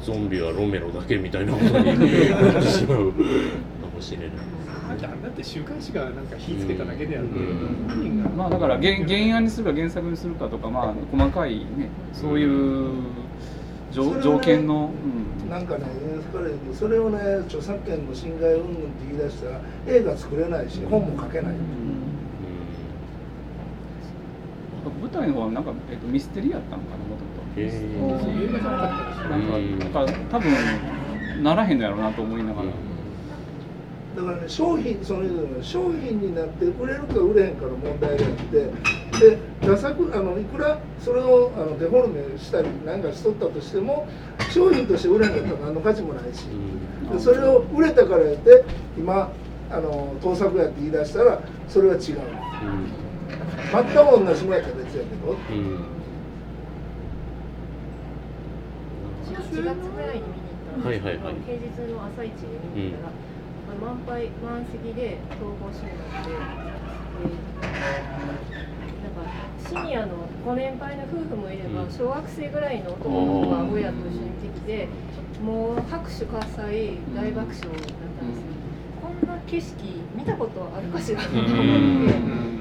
[0.08, 3.20] ゾンビはロメロだけみたいなことになってしまうか
[3.93, 4.30] もしれない。
[5.02, 7.32] だって週刊誌がなんか火つけただけであって、
[8.38, 13.04] まあだから原原案にするか原作にするかとかまあ細かいねそういう
[13.91, 14.91] 条,、条件の、
[15.43, 15.86] うん、なんかね
[16.74, 21.96] それをね著作権の侵害云々って言い出したら映画作れないし本も書けない、うん
[24.89, 27.38] 舞台の方はなんか、えっと、ミステリーやったのかなもともと。
[27.58, 32.67] 映画じゃなかったなんか多分ならへんのやろうなと思いながら。
[34.17, 35.23] だからね商品その
[35.62, 38.65] 商品になって売れるか売れへんかの問題があって
[39.19, 44.08] で打作あのいくらそれをあのデフォルメしたりなんかしとったとしても
[44.52, 46.45] 商品として売れへんかったら何の価値もないし、
[47.12, 48.63] でそれを売れたからやって
[48.97, 49.32] 今
[49.69, 52.17] あの盗作やって言い出したらそれは違う。
[53.67, 55.38] うん全く同じもやったら別やけど、うん、
[59.27, 63.12] 4月ぐらいに見に行ったんですけど、はいはいはい、平日の朝一で見に行ったら、
[63.73, 66.32] うん、満杯満席で統合しになって、
[69.03, 69.27] なんか
[69.67, 74.88] シニアのご年配の夫婦もいれば、小学生ぐらいの男の子が親と一緒に来てきて
[75.43, 78.47] もう拍手喝采大爆笑だったんですよ、
[79.01, 79.75] こんな景色
[80.15, 82.57] 見たことあるかしらと思って。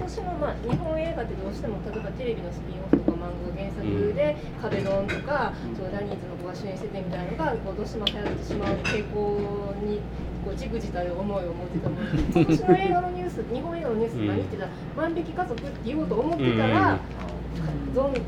[0.00, 3.84] で今年の、まあ、日本映画ってどうしても例えばテレビのスピンオフとか漫画原作
[4.14, 10.00] で「壁ドン」とかそのダニーズの子が主演しててみたいなのがどうしても流行ってしまう傾向に
[10.44, 14.64] こうじくじたる思いを持ってたもの今年の映画のニュース日本映画のニュース何ってた？
[14.64, 17.39] ら万引き家族って言おうと思ってたら、どん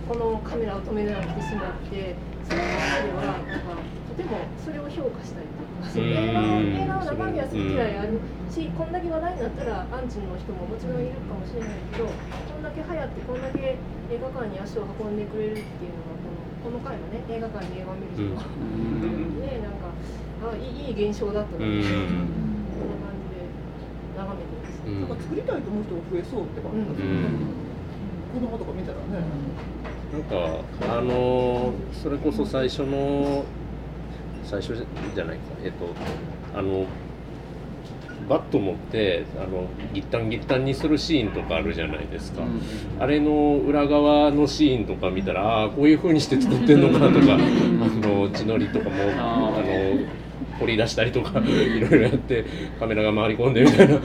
[0.08, 3.62] このカメラを止められてしまってその中ではなん。
[3.62, 3.78] か
[4.12, 8.92] とてもそれを評価したりとか映画の映画の中身は好き嫌いあるしこん。
[8.92, 12.12] だけ話題になったらアンチの人ももちろんいるかもしれないけどこ
[12.60, 13.80] んだけ流行ってこんだけ
[14.12, 19.88] 映画館に足を運んでくれるっていうのがこのこの回のね映画館に映画を見る人が、ねなんか
[20.44, 21.88] あいいいい現象だったなって、こんな
[23.00, 23.48] 感じで
[24.18, 27.61] 眺めてます、なんか作りたいと思う人が増えそうって感じですね、
[28.32, 29.24] 子供とか見たらね、
[30.12, 33.44] なんかあのそれこそ最初の
[34.44, 35.94] 最初じゃないかえっと
[36.58, 36.86] あの
[38.28, 42.60] バット持ってあのギッタンギッタンにするシーンとかあるじゃないですか、うん、
[43.02, 52.44] あれの裏側のシーンとか見たらああこういうふうにして作ってんのかとかあの血のりとかもあの掘り出したりとかいろいろやって
[52.78, 54.00] カメラが回り込んでみたいな。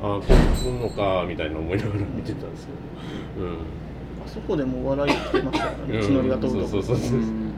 [0.00, 6.02] ああこうすんのかみたいな思いながら見てたんですけど、うん、あそこでも笑いってましたよね。
[6.02, 7.52] 血のりが飛ぶとそうそうそうそう、うん。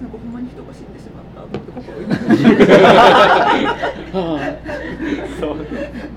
[0.00, 1.94] なんかほんまに人が死んでしまったと思って心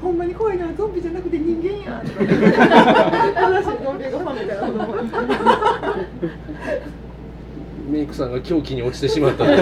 [0.01, 4.63] ほんまに怖いなゾンビじゃなくて人間やとか正しいゾンビがファンみたいな
[7.93, 9.43] メイクさんが狂気に落ちてしまった。
[9.43, 9.53] あの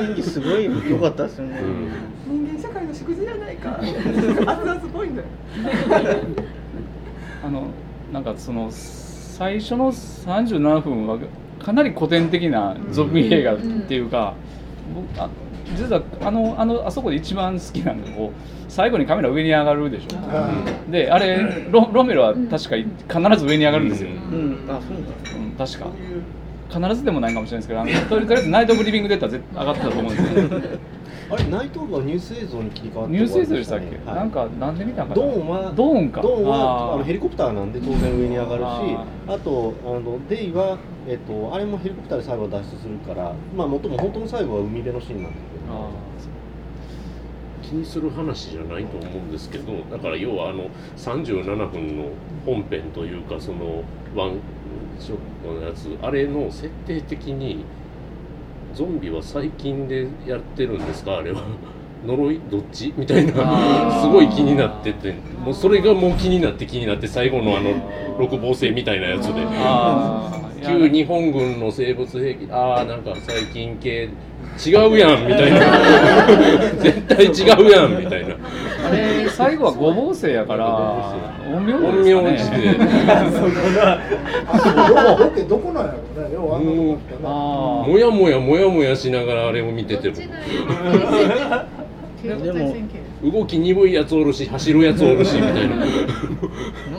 [0.00, 1.58] 演技すごい良かったですよね、
[2.28, 3.76] うん、人間社会の縮図じゃないか。
[3.82, 5.22] 熱々ポイント
[7.44, 7.66] あの
[8.12, 11.18] なんかその最初の37分は
[11.58, 14.34] かなり古典的なゾンビ映画っていうか、
[14.94, 15.28] 僕あ
[15.74, 18.32] 実はあのあのあそこで一番好きなのが
[18.68, 22.76] 最後にカメラ上に上がるでしょ、うん、であれロロメロは確か
[23.20, 25.04] 必ず上に上がるんですよ、うん、あそううん、
[25.58, 25.86] 確か。
[26.72, 30.60] 必ずでもないかもしれないですけどあのとりあえずナイト・オブ・リビング・データ絶対上がってたと思うんですよ。
[31.30, 35.14] あれナイトールはニュース映像に切り替わってニュース映像でしたっけ、はい、なんかなんで見たかな？
[35.14, 36.20] ドーンはドーンか。
[36.20, 38.66] ドーンはあのヘリコプターなんで当然上に上がるし
[39.28, 40.76] あとあのデイは、
[41.08, 45.36] えっと、あれもヘリコプターで最後は脱出するからまあもとも本当の最後は海辺のシーンなんだけ
[45.68, 46.12] ど。
[47.62, 52.10] 気にする話じゃないと思うんですけどだから要はあの37分の
[52.44, 53.82] 本編というかその
[54.14, 54.40] ワン
[55.02, 57.64] ショットのやつあれの設定的に
[58.74, 61.18] ゾンビは最近でやってるんですか？
[61.18, 61.42] あれは。
[62.06, 62.40] 呪い？
[62.50, 62.92] どっち？
[62.96, 64.00] みたいな。
[64.02, 65.14] すごい気になってて。
[65.44, 67.70] もうそれがもう気になって気になって最後のあの
[68.18, 69.34] 六芒星みたいなやつで。
[70.66, 72.50] 旧日 本軍の生物兵器。
[72.50, 74.08] ああなんか最近系。
[74.66, 75.26] 違うやん！
[75.28, 75.60] みたいな。
[76.82, 77.98] 絶対違うやん！
[78.04, 78.34] みたいな。
[78.34, 78.36] あ
[78.92, 81.72] れ最後は五芒星やから陰
[82.10, 82.88] 陽師で、ね、
[83.32, 84.00] そんな。
[84.46, 86.34] あロケどこなんやろうね。
[86.34, 86.64] ようあん
[87.22, 87.28] な。
[87.28, 90.16] ももやもやもやもやしながらあれを見てても。
[92.22, 92.76] でも
[93.32, 95.84] 動き鈍いやつおるし走るやつおるしみたいな。
[95.84, 95.88] い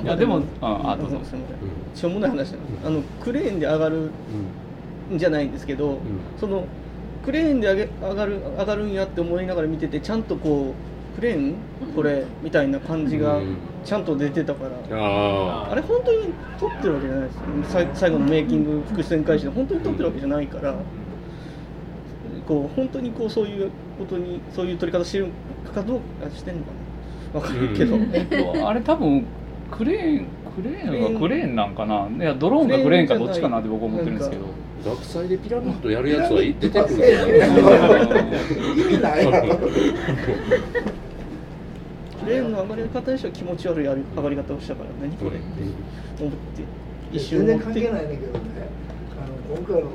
[0.06, 1.60] やでもああどうぞすみません
[1.95, 4.10] しょうもない話あのクレーンで上がる
[5.13, 5.99] んじゃないんですけど、うん、
[6.39, 6.65] その
[7.23, 11.56] クレーンで上げ上がる上がるんやって思いながら見ててちゃんとこうクレーン？
[11.95, 13.39] これみたいな感じが
[13.86, 17.38] ちゃんと出てたから、ああれ本当に撮ってるわけじゃないです。
[17.38, 19.45] よ最後のメイキング伏線回収。
[19.45, 20.76] で本当に撮ってるわけじゃないから、
[22.47, 25.28] こう本当にこうそういうことにそういう撮り方してる
[25.73, 26.71] かどうかしてんのか
[27.34, 27.39] な。
[27.41, 29.26] 分かるけど、えっと、あれ多分
[29.71, 31.56] クレーンクレーンはクレーン。
[31.56, 32.08] なんかな？
[32.08, 34.45] いやドローンがクレーンかどっちかなって僕は思ってるんですけど。
[34.84, 37.26] 学祭でピラミッドやるやつは出てくるけど
[38.82, 39.32] 意味ないク
[42.26, 45.46] レーンの上がり方でしょ気持ち悪い上がり方をしたから何これって
[46.20, 46.84] 思って。
[47.12, 48.40] 一瞬全然関係ないねんけどね。
[49.22, 49.90] あの今回の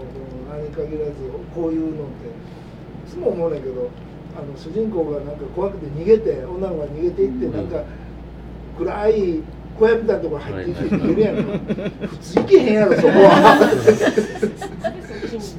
[0.51, 1.13] 何に限らず
[1.55, 3.91] こういうのっていつも思うねんけど
[4.37, 7.83] あの主人公がなんか怖くて逃げて女の子が逃げていってなんか
[8.79, 9.43] 暗い
[9.79, 11.37] 小屋みたいなところ入っていって逃げるやん。
[11.37, 11.43] か
[12.07, 13.59] 普通行けへんやろそこは。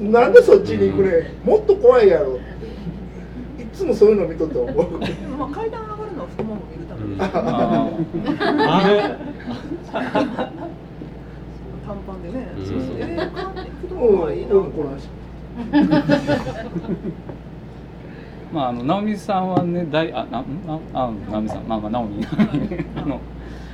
[0.00, 2.38] なんでそっちに行くねもっと怖いやろ
[3.58, 4.98] いつもそういうの見とって思う。
[5.38, 5.82] まあ階段
[6.20, 7.16] のは太もも見るために。
[7.18, 7.30] 短
[12.06, 12.96] パンでね、そうそう。
[12.98, 13.30] えー、
[13.82, 15.08] 太ももはいいなこの話
[18.52, 21.68] まあ、あの直美さんはね大あななあ直美さん。
[21.68, 22.26] まあまあ直美。
[22.96, 23.20] あの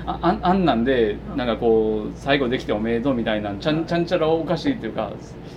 [0.07, 5.13] ああんなんでなんかこう最後できておめでとうみたいなちゃんちゃんちゃらおかしいっていうか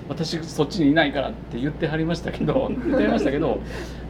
[0.07, 3.59] 私そっちにいないからって言ってはりましたけど言ってはりましたけど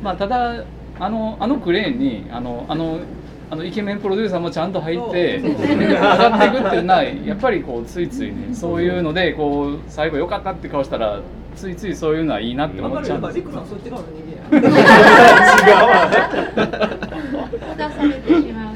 [0.02, 0.64] まあただ
[1.00, 3.00] あのあのクレーンにあのあの
[3.52, 5.56] あのイケメンプロデューサーもちゃんと入って上
[5.96, 11.22] がっていくっていうのはやっぱりこうついついねそういうのでこう最後良かったって顔したら
[11.56, 13.66] ついついそういうのはいいなって思っちゃうんですよ。
[13.68, 14.62] そっち側の人間違う
[17.78, 18.76] 出されてしまう。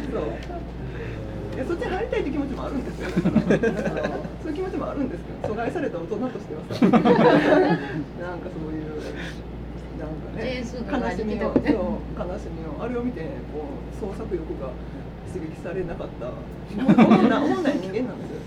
[1.67, 3.09] そっちに入りたいって気持ちもあるんですよ。
[4.43, 7.61] そういう気持ちもあるんですけど、阻害された大人としてはさ、 なんかそういう
[8.21, 8.49] なんか
[10.36, 11.69] ね、悲しみを、そう悲
[12.39, 13.27] しみをあれを見てこ
[13.91, 14.69] う創作欲が
[15.34, 16.31] 刺激されなかった
[16.75, 16.84] 思
[17.59, 18.39] んない人間なんですよ。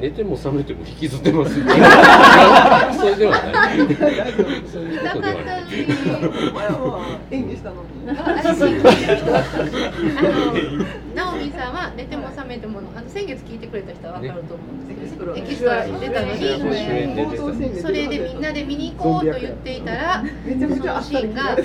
[0.00, 1.54] 寝ても覚めても引きずってます。
[1.54, 1.66] それ
[3.16, 3.78] ではない。
[3.78, 3.88] そう
[4.82, 5.64] いうことではない。
[6.54, 7.88] 前は演技したのに。
[11.14, 21.56] ナオミさんは寝ても覚めてもあの先月聞いてくれた人はわかると思うんですけど、エキストラに出たのに、それでみんなで見に行こうと言っていたら、めちゃくちゃシーンが。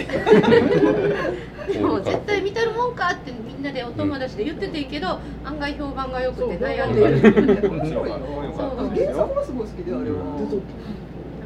[1.65, 7.19] でも絶対見たるもんかってみんなでお友達で言ってていいけど、案外評判が良くて悩んでる。
[7.19, 10.17] 原作もすごい好きであれは。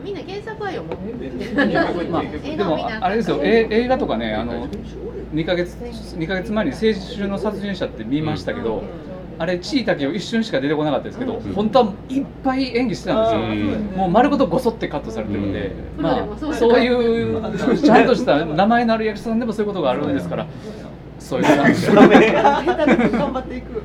[0.04, 0.98] みんな原作は読もう。
[2.58, 4.68] でもあれですよ、え映画とかね、あの
[5.34, 6.78] 2ヶ月2ヶ月前に青
[7.16, 8.84] 春の殺人者って見ましたけど。
[9.40, 17.42] あれ地位だけを一瞬しか出てこなかったですけど、本当はいっぱい演技してたんですよ、もう丸ごとごそってカットされてるんで、まあそういう
[17.82, 20.46] ちゃんとした名前のある役者さんでもそういうことがあるんですから、
[21.20, 21.88] そういう感じ。
[21.88, 22.10] 頑
[23.34, 23.82] 張っていく。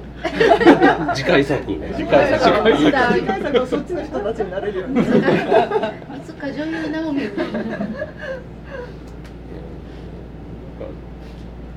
[1.15, 1.63] 次回作。
[1.65, 2.77] 次回作。
[2.77, 5.01] 次回作はそっちの人たちになれるように。
[5.01, 7.31] いつか女優ナオミ。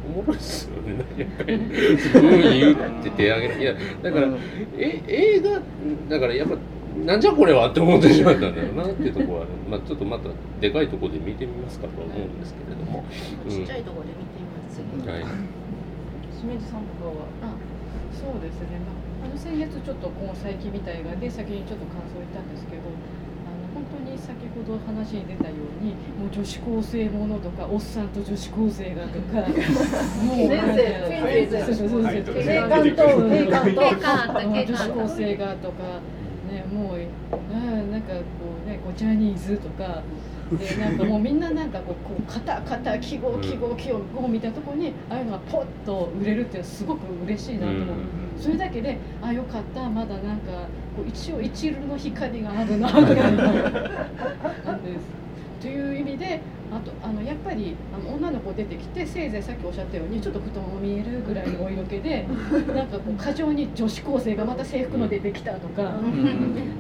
[0.08, 4.28] おもろいっすよね、やっぱり、うん言って手上げいや、だから、
[4.78, 5.62] え映画、
[6.10, 6.58] だからやっぱ、
[7.06, 10.30] なんじゃこれはって思ってしまったんだよなっていうところは、 まあ、ちょっとまた
[10.60, 13.04] でかいところで見てみますかと思うんですけれども。
[13.50, 15.58] ちっちゃいところで見てみますはい。
[16.34, 17.54] しめじさんとかは、あ、
[18.14, 18.80] そうですね。
[18.82, 22.87] まあ、あの先月ちょっとこの最近見た映画で先にちょっと感想を言ったんですけど。
[24.66, 35.84] ほど話に出たようにもう女子高生ものとかおっさんと女子高生がとかもう 先生先生先生警官と警官と女子高生がとか
[36.52, 37.00] ねもう
[37.54, 37.58] あ
[37.92, 38.22] なんかこ
[38.66, 40.02] うねこうジャニーズとか
[40.58, 47.86] でなんかもうみんななんかこうこう肩肩記号記号記号こう見たところにああいうのがポッと売れるっていうのはすごく嬉しいなと思う、
[48.40, 50.68] それだけであよかったまだなんか
[51.04, 55.18] 一応一縷の光があるなぐらいのなんです。
[55.62, 56.40] という意味で
[56.72, 62.28] あとあのやっぱりあの女の子出てきてせいぜいさっきおっしゃったようにちょっと太もも見えるぐらいのお色気で
[62.76, 65.94] なんかこう過剰に女子高生がまた制服の出てきたとか、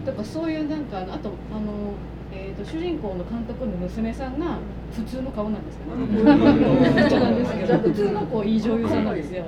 [0.05, 1.93] とかそういうなんかあとあの
[2.30, 4.59] えーと、主人公の監督の娘さんが
[4.93, 6.05] 普通の顔なんですよね。
[7.82, 9.45] 普通の子いい女優さんなんですよ。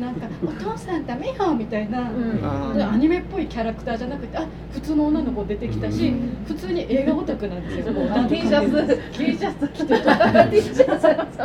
[0.00, 7.94] なんかお父さんダメよみたいな、うん、アニメっぽいキャラクターじゃなくてあ普通の女の子出てきたし、うん、普通に映画オタクなんですよ。
[8.28, 9.02] T シャツ。
[9.12, 10.48] T シャツ着てた。
[10.48, 11.40] T シャツ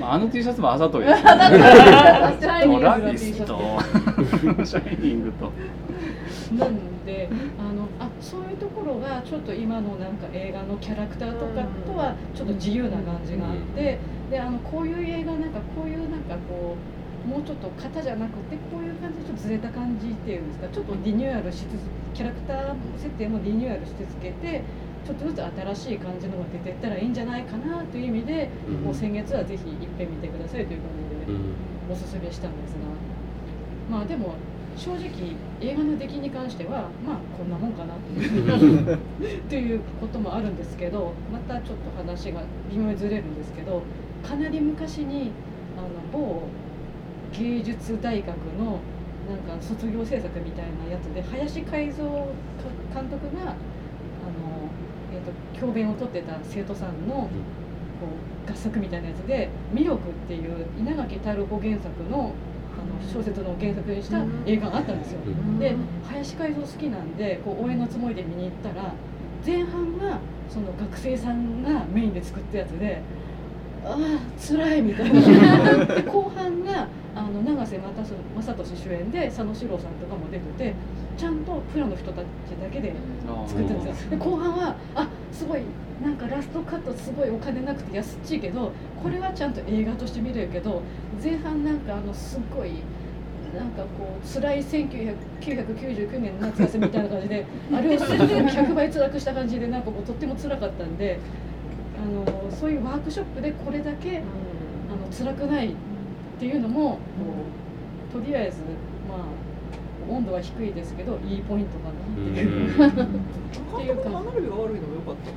[0.00, 1.22] あの T シャツもあざといです、ね。
[1.22, 3.58] トラビスと
[4.64, 5.52] シャイニングと。
[6.58, 7.28] なんで
[7.58, 13.98] あのあそういうところがちょっと今のなんか映画のキャラクターとかとはちょっと自由な感じがあって
[14.30, 20.68] であのこういう映画なんかこういうなんかこうもうちょっと型じゃなくてこういう感じでちょっとずれた感じっていうんですか？
[20.68, 24.62] ちょっとリニューアルしつつキャラクター設定もリニューアルしてつけて
[25.06, 25.42] ちょっとずつ
[25.74, 28.48] 新しい感じのが出ていったらいいんじゃないかなという意味で、
[28.84, 30.90] もう先月はぜひいっぺん見てくださいという感
[31.26, 31.38] じで
[31.92, 32.78] おすすめしたんですが。
[33.90, 34.34] まあでも
[34.76, 35.08] 正直
[35.60, 37.94] 映画の出来に関してはまあこんなもんかな
[39.48, 43.82] ということもあるんですけどまたちょっと話が微妙にずれるんですけど
[44.26, 45.30] かなり昔に
[45.78, 46.42] あの某
[47.38, 48.28] 芸術大学
[48.58, 48.80] の
[49.28, 52.04] なんか卒業制作みたいなやつで林海蔵
[52.92, 53.56] 監督があの、
[55.12, 57.28] えーと、教鞭をとってた生徒さんのこ
[58.46, 62.32] う合作みたいなやつで「魅力」っていう稲垣太郎原作の
[63.12, 65.20] 小説の原作にした映画があったんですよ。
[65.58, 65.74] で
[66.06, 68.92] 林海蔵好きなんでこう応援のつもりで見に行ったら
[69.46, 70.18] 前半が
[70.48, 73.00] その学生さんがメインで作ったやつで
[73.84, 73.98] ああ
[74.40, 75.84] 辛いみたいな。
[75.94, 76.43] で後半
[76.84, 80.74] があの永瀬正俊主演で佐野史郎さんとかも出てて
[81.16, 82.24] ちゃんとプロの人たち
[82.62, 82.92] だけで
[83.46, 84.10] 作ってるんですよ。
[84.10, 85.62] で後半はあすごい
[86.02, 88.72] なんかラストカットすごいお金なくて安っちいけど
[89.02, 90.82] これはちゃんと映画として見れるけど
[91.22, 92.72] 前半なんかあのすごい
[93.56, 101.18] なんかこう辛い1999年の夏休みみたいな感じで あれをすでに100倍辛くした感じでなんかもうとっても辛かったんで
[101.96, 105.74] あのそういうワークショップでこれだけ、あの辛くない
[106.36, 106.98] っていうのも
[108.12, 108.58] とりあえず
[109.08, 109.18] まあ
[110.10, 111.94] 温度は低いですけどいいポイントかなっ
[112.34, 112.70] ていう。
[112.70, 114.10] っていうか。
[114.10, 115.30] 歯並びが悪いのが良かった。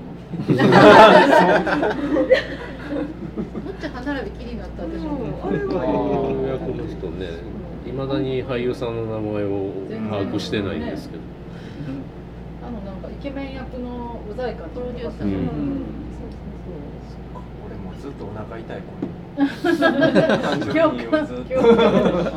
[3.37, 5.09] もっちゃ歯並びきりになった私も。
[5.41, 5.63] あれが
[6.51, 7.29] 役の人ね、
[7.87, 9.71] いまだに俳優さんの名前を
[10.09, 11.21] 把握してないんですけど。
[12.67, 15.27] あのなんかイケメン役のうざいかプロデューサー。
[17.65, 18.83] 俺もずっとお腹痛い子。
[19.37, 19.43] あ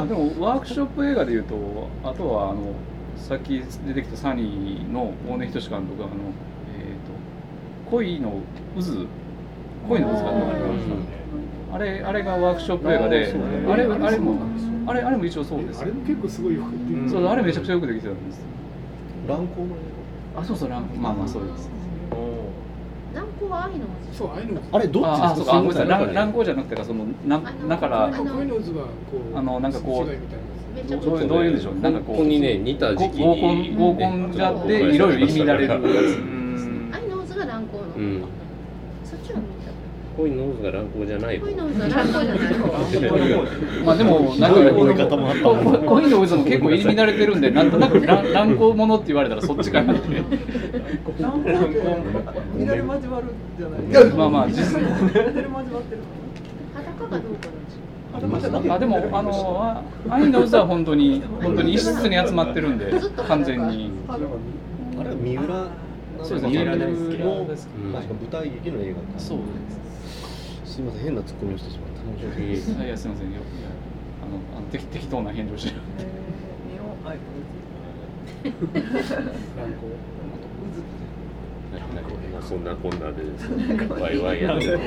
[0.07, 2.75] でもワークショップ映画でいうとあとはあの
[3.17, 6.13] さっき出てきたサニーの大根仁監督あの、
[6.77, 8.41] えーと、恋の
[8.77, 9.07] 渦。
[9.89, 10.31] 恋の渦か
[11.73, 13.33] あれあれがワークショップ映画で
[13.71, 14.39] あれあれも
[14.87, 15.81] あれあれも一応そうです。
[15.81, 18.41] あれも結構すごいよくでそうあれめちゃくちゃよくできてたんです。
[19.29, 19.77] 乱行の
[20.37, 21.71] あそうそう乱行まあまあそうです
[23.15, 23.79] 乱行は愛の
[24.13, 25.27] そう愛のあれどっちですか？
[25.31, 25.53] あそうか。
[25.53, 25.89] ごめんなさい。
[25.89, 28.11] 乱乱行じゃなくてそのなだからあ
[29.43, 30.07] のなんかこう
[30.89, 31.75] どうどういうんでしょう？
[31.81, 35.81] なんかこうここにね似た時期合コン合コンじゃっていろいろ入り乱れるやつ。
[36.95, 38.29] 愛の渦が乱行の、
[40.21, 45.07] た恋の渦が乱行じゃない恋の渦が乱行じゃないまあでもなんか
[45.87, 50.09] 恋の渦も結構入り乱れてるんでなんとなく乱行ものって言われたらそっちかなって。
[51.19, 55.11] 乱行乱れ交わるじゃないまあまあ実際裸
[57.09, 62.93] がどうかなあでもあの愛の渦は本当に本当に一室に集まってるんで
[63.29, 64.37] 完全にあれは
[65.23, 65.69] 三浦
[66.25, 69.90] そうです三浦大輔の確か舞台劇の映画そうです
[70.71, 72.01] すみません変なツッコミをしてしまった。
[72.01, 72.43] 申し訳
[72.87, 73.33] いやすみません。
[73.33, 73.41] よ
[74.23, 75.77] あのあの適適当な返事をしてる。
[82.41, 83.23] そんなこんなで。
[84.01, 84.79] ワイワイやって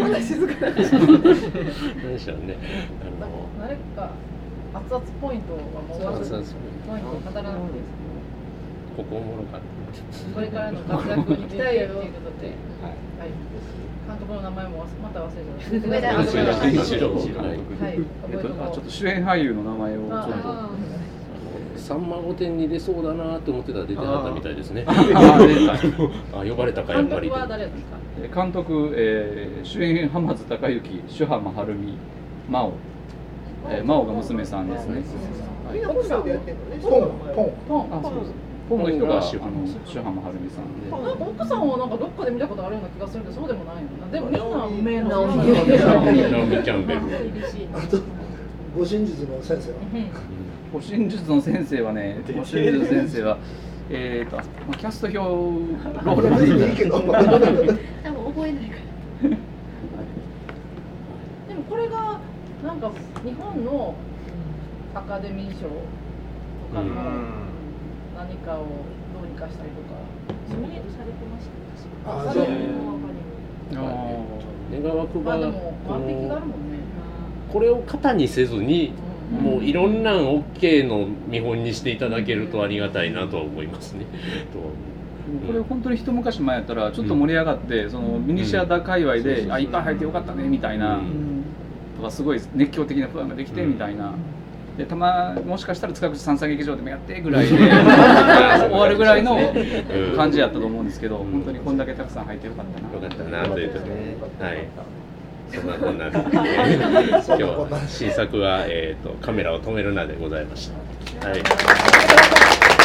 [0.00, 0.72] まだ静かな。
[0.72, 2.56] 何でしょうね。
[3.02, 4.12] あの誰か
[4.72, 6.44] 熱々ポイントはもう熱々
[6.86, 8.05] ポイントを語らなくていいです
[8.96, 10.34] ここおもろかった。
[10.34, 12.46] これからの活躍に期待よということで、
[12.80, 12.96] はい。
[14.08, 16.22] 監督の名前もまた忘れてました。
[16.32, 17.14] 上田健一郎。
[17.14, 17.24] はい。
[18.60, 21.06] あちょっと主演俳優の名前をちょっと。
[21.76, 24.84] さんま御殿に出そうだなと思ってたら出てなかったみたいですね。
[24.88, 24.94] あ
[26.42, 27.30] 呼ばれたかやっぱり。
[28.34, 31.98] 監督、えー、主演浜津隆之、主浜晴美、
[32.48, 32.72] 真央、
[33.68, 35.02] えー、真央が娘さんですね。
[35.72, 36.14] みんなポンポ
[37.42, 38.45] ンポンあそうです。
[38.68, 39.50] ポンの人が主浜
[39.86, 40.90] 主浜晴美さんで。
[40.90, 44.08] 奥さんはなんかどっかで見たことあるような気がするけどそうでもないよな。
[44.10, 45.64] でもみんな無名な女の子。
[45.64, 47.00] キャンベル。
[47.78, 47.98] あと
[48.76, 49.78] 護身術の先生は？
[50.72, 53.38] 護身術の先生はね、護身術の先生は。
[53.88, 54.42] えっ、ー、と、ま
[54.72, 57.28] あ、キャスト表ロールでいいけど、多分覚
[58.48, 58.76] えないか
[59.22, 59.28] ら。
[61.48, 62.18] でもこれが
[62.64, 62.90] なんか
[63.24, 63.94] 日本の
[64.92, 65.70] アカデミー賞と
[66.74, 67.45] かの
[68.16, 68.64] 何かを
[69.12, 69.94] どうにかしたりとか、
[70.50, 72.30] ノミネートされてました。
[72.30, 72.46] あ、そう。
[74.82, 76.78] 願わくば、まあ、でも完璧があるもんね。
[77.52, 78.92] これを型にせずに
[79.30, 84.06] もういろんなん OK の見本にしていただけるとありがたいなとは思いますね。
[85.46, 91.42] これ本当に一昔前やったらちょっと盛り上がって、うん、そのミニシアター界隈で、うん、あいっぱい入ってよかったねみたいな、うん、
[91.96, 94.14] とかすごい熱狂的なファンができてみたいな。
[94.76, 99.38] でたまもしかしたら塚口三叉劇場でもやってぐらいで 終わるぐらいの
[100.16, 102.92] 感じやったと思うんですけど、本当にこんだけたくさん入ってよかったな。
[102.92, 104.16] よかったなというとね。
[104.38, 104.68] はい。
[105.50, 106.18] そんなこんなで、
[107.38, 110.70] 今日新作は、えーと「カメラを止めるな」でございまし
[111.20, 111.28] た。
[111.28, 112.75] はい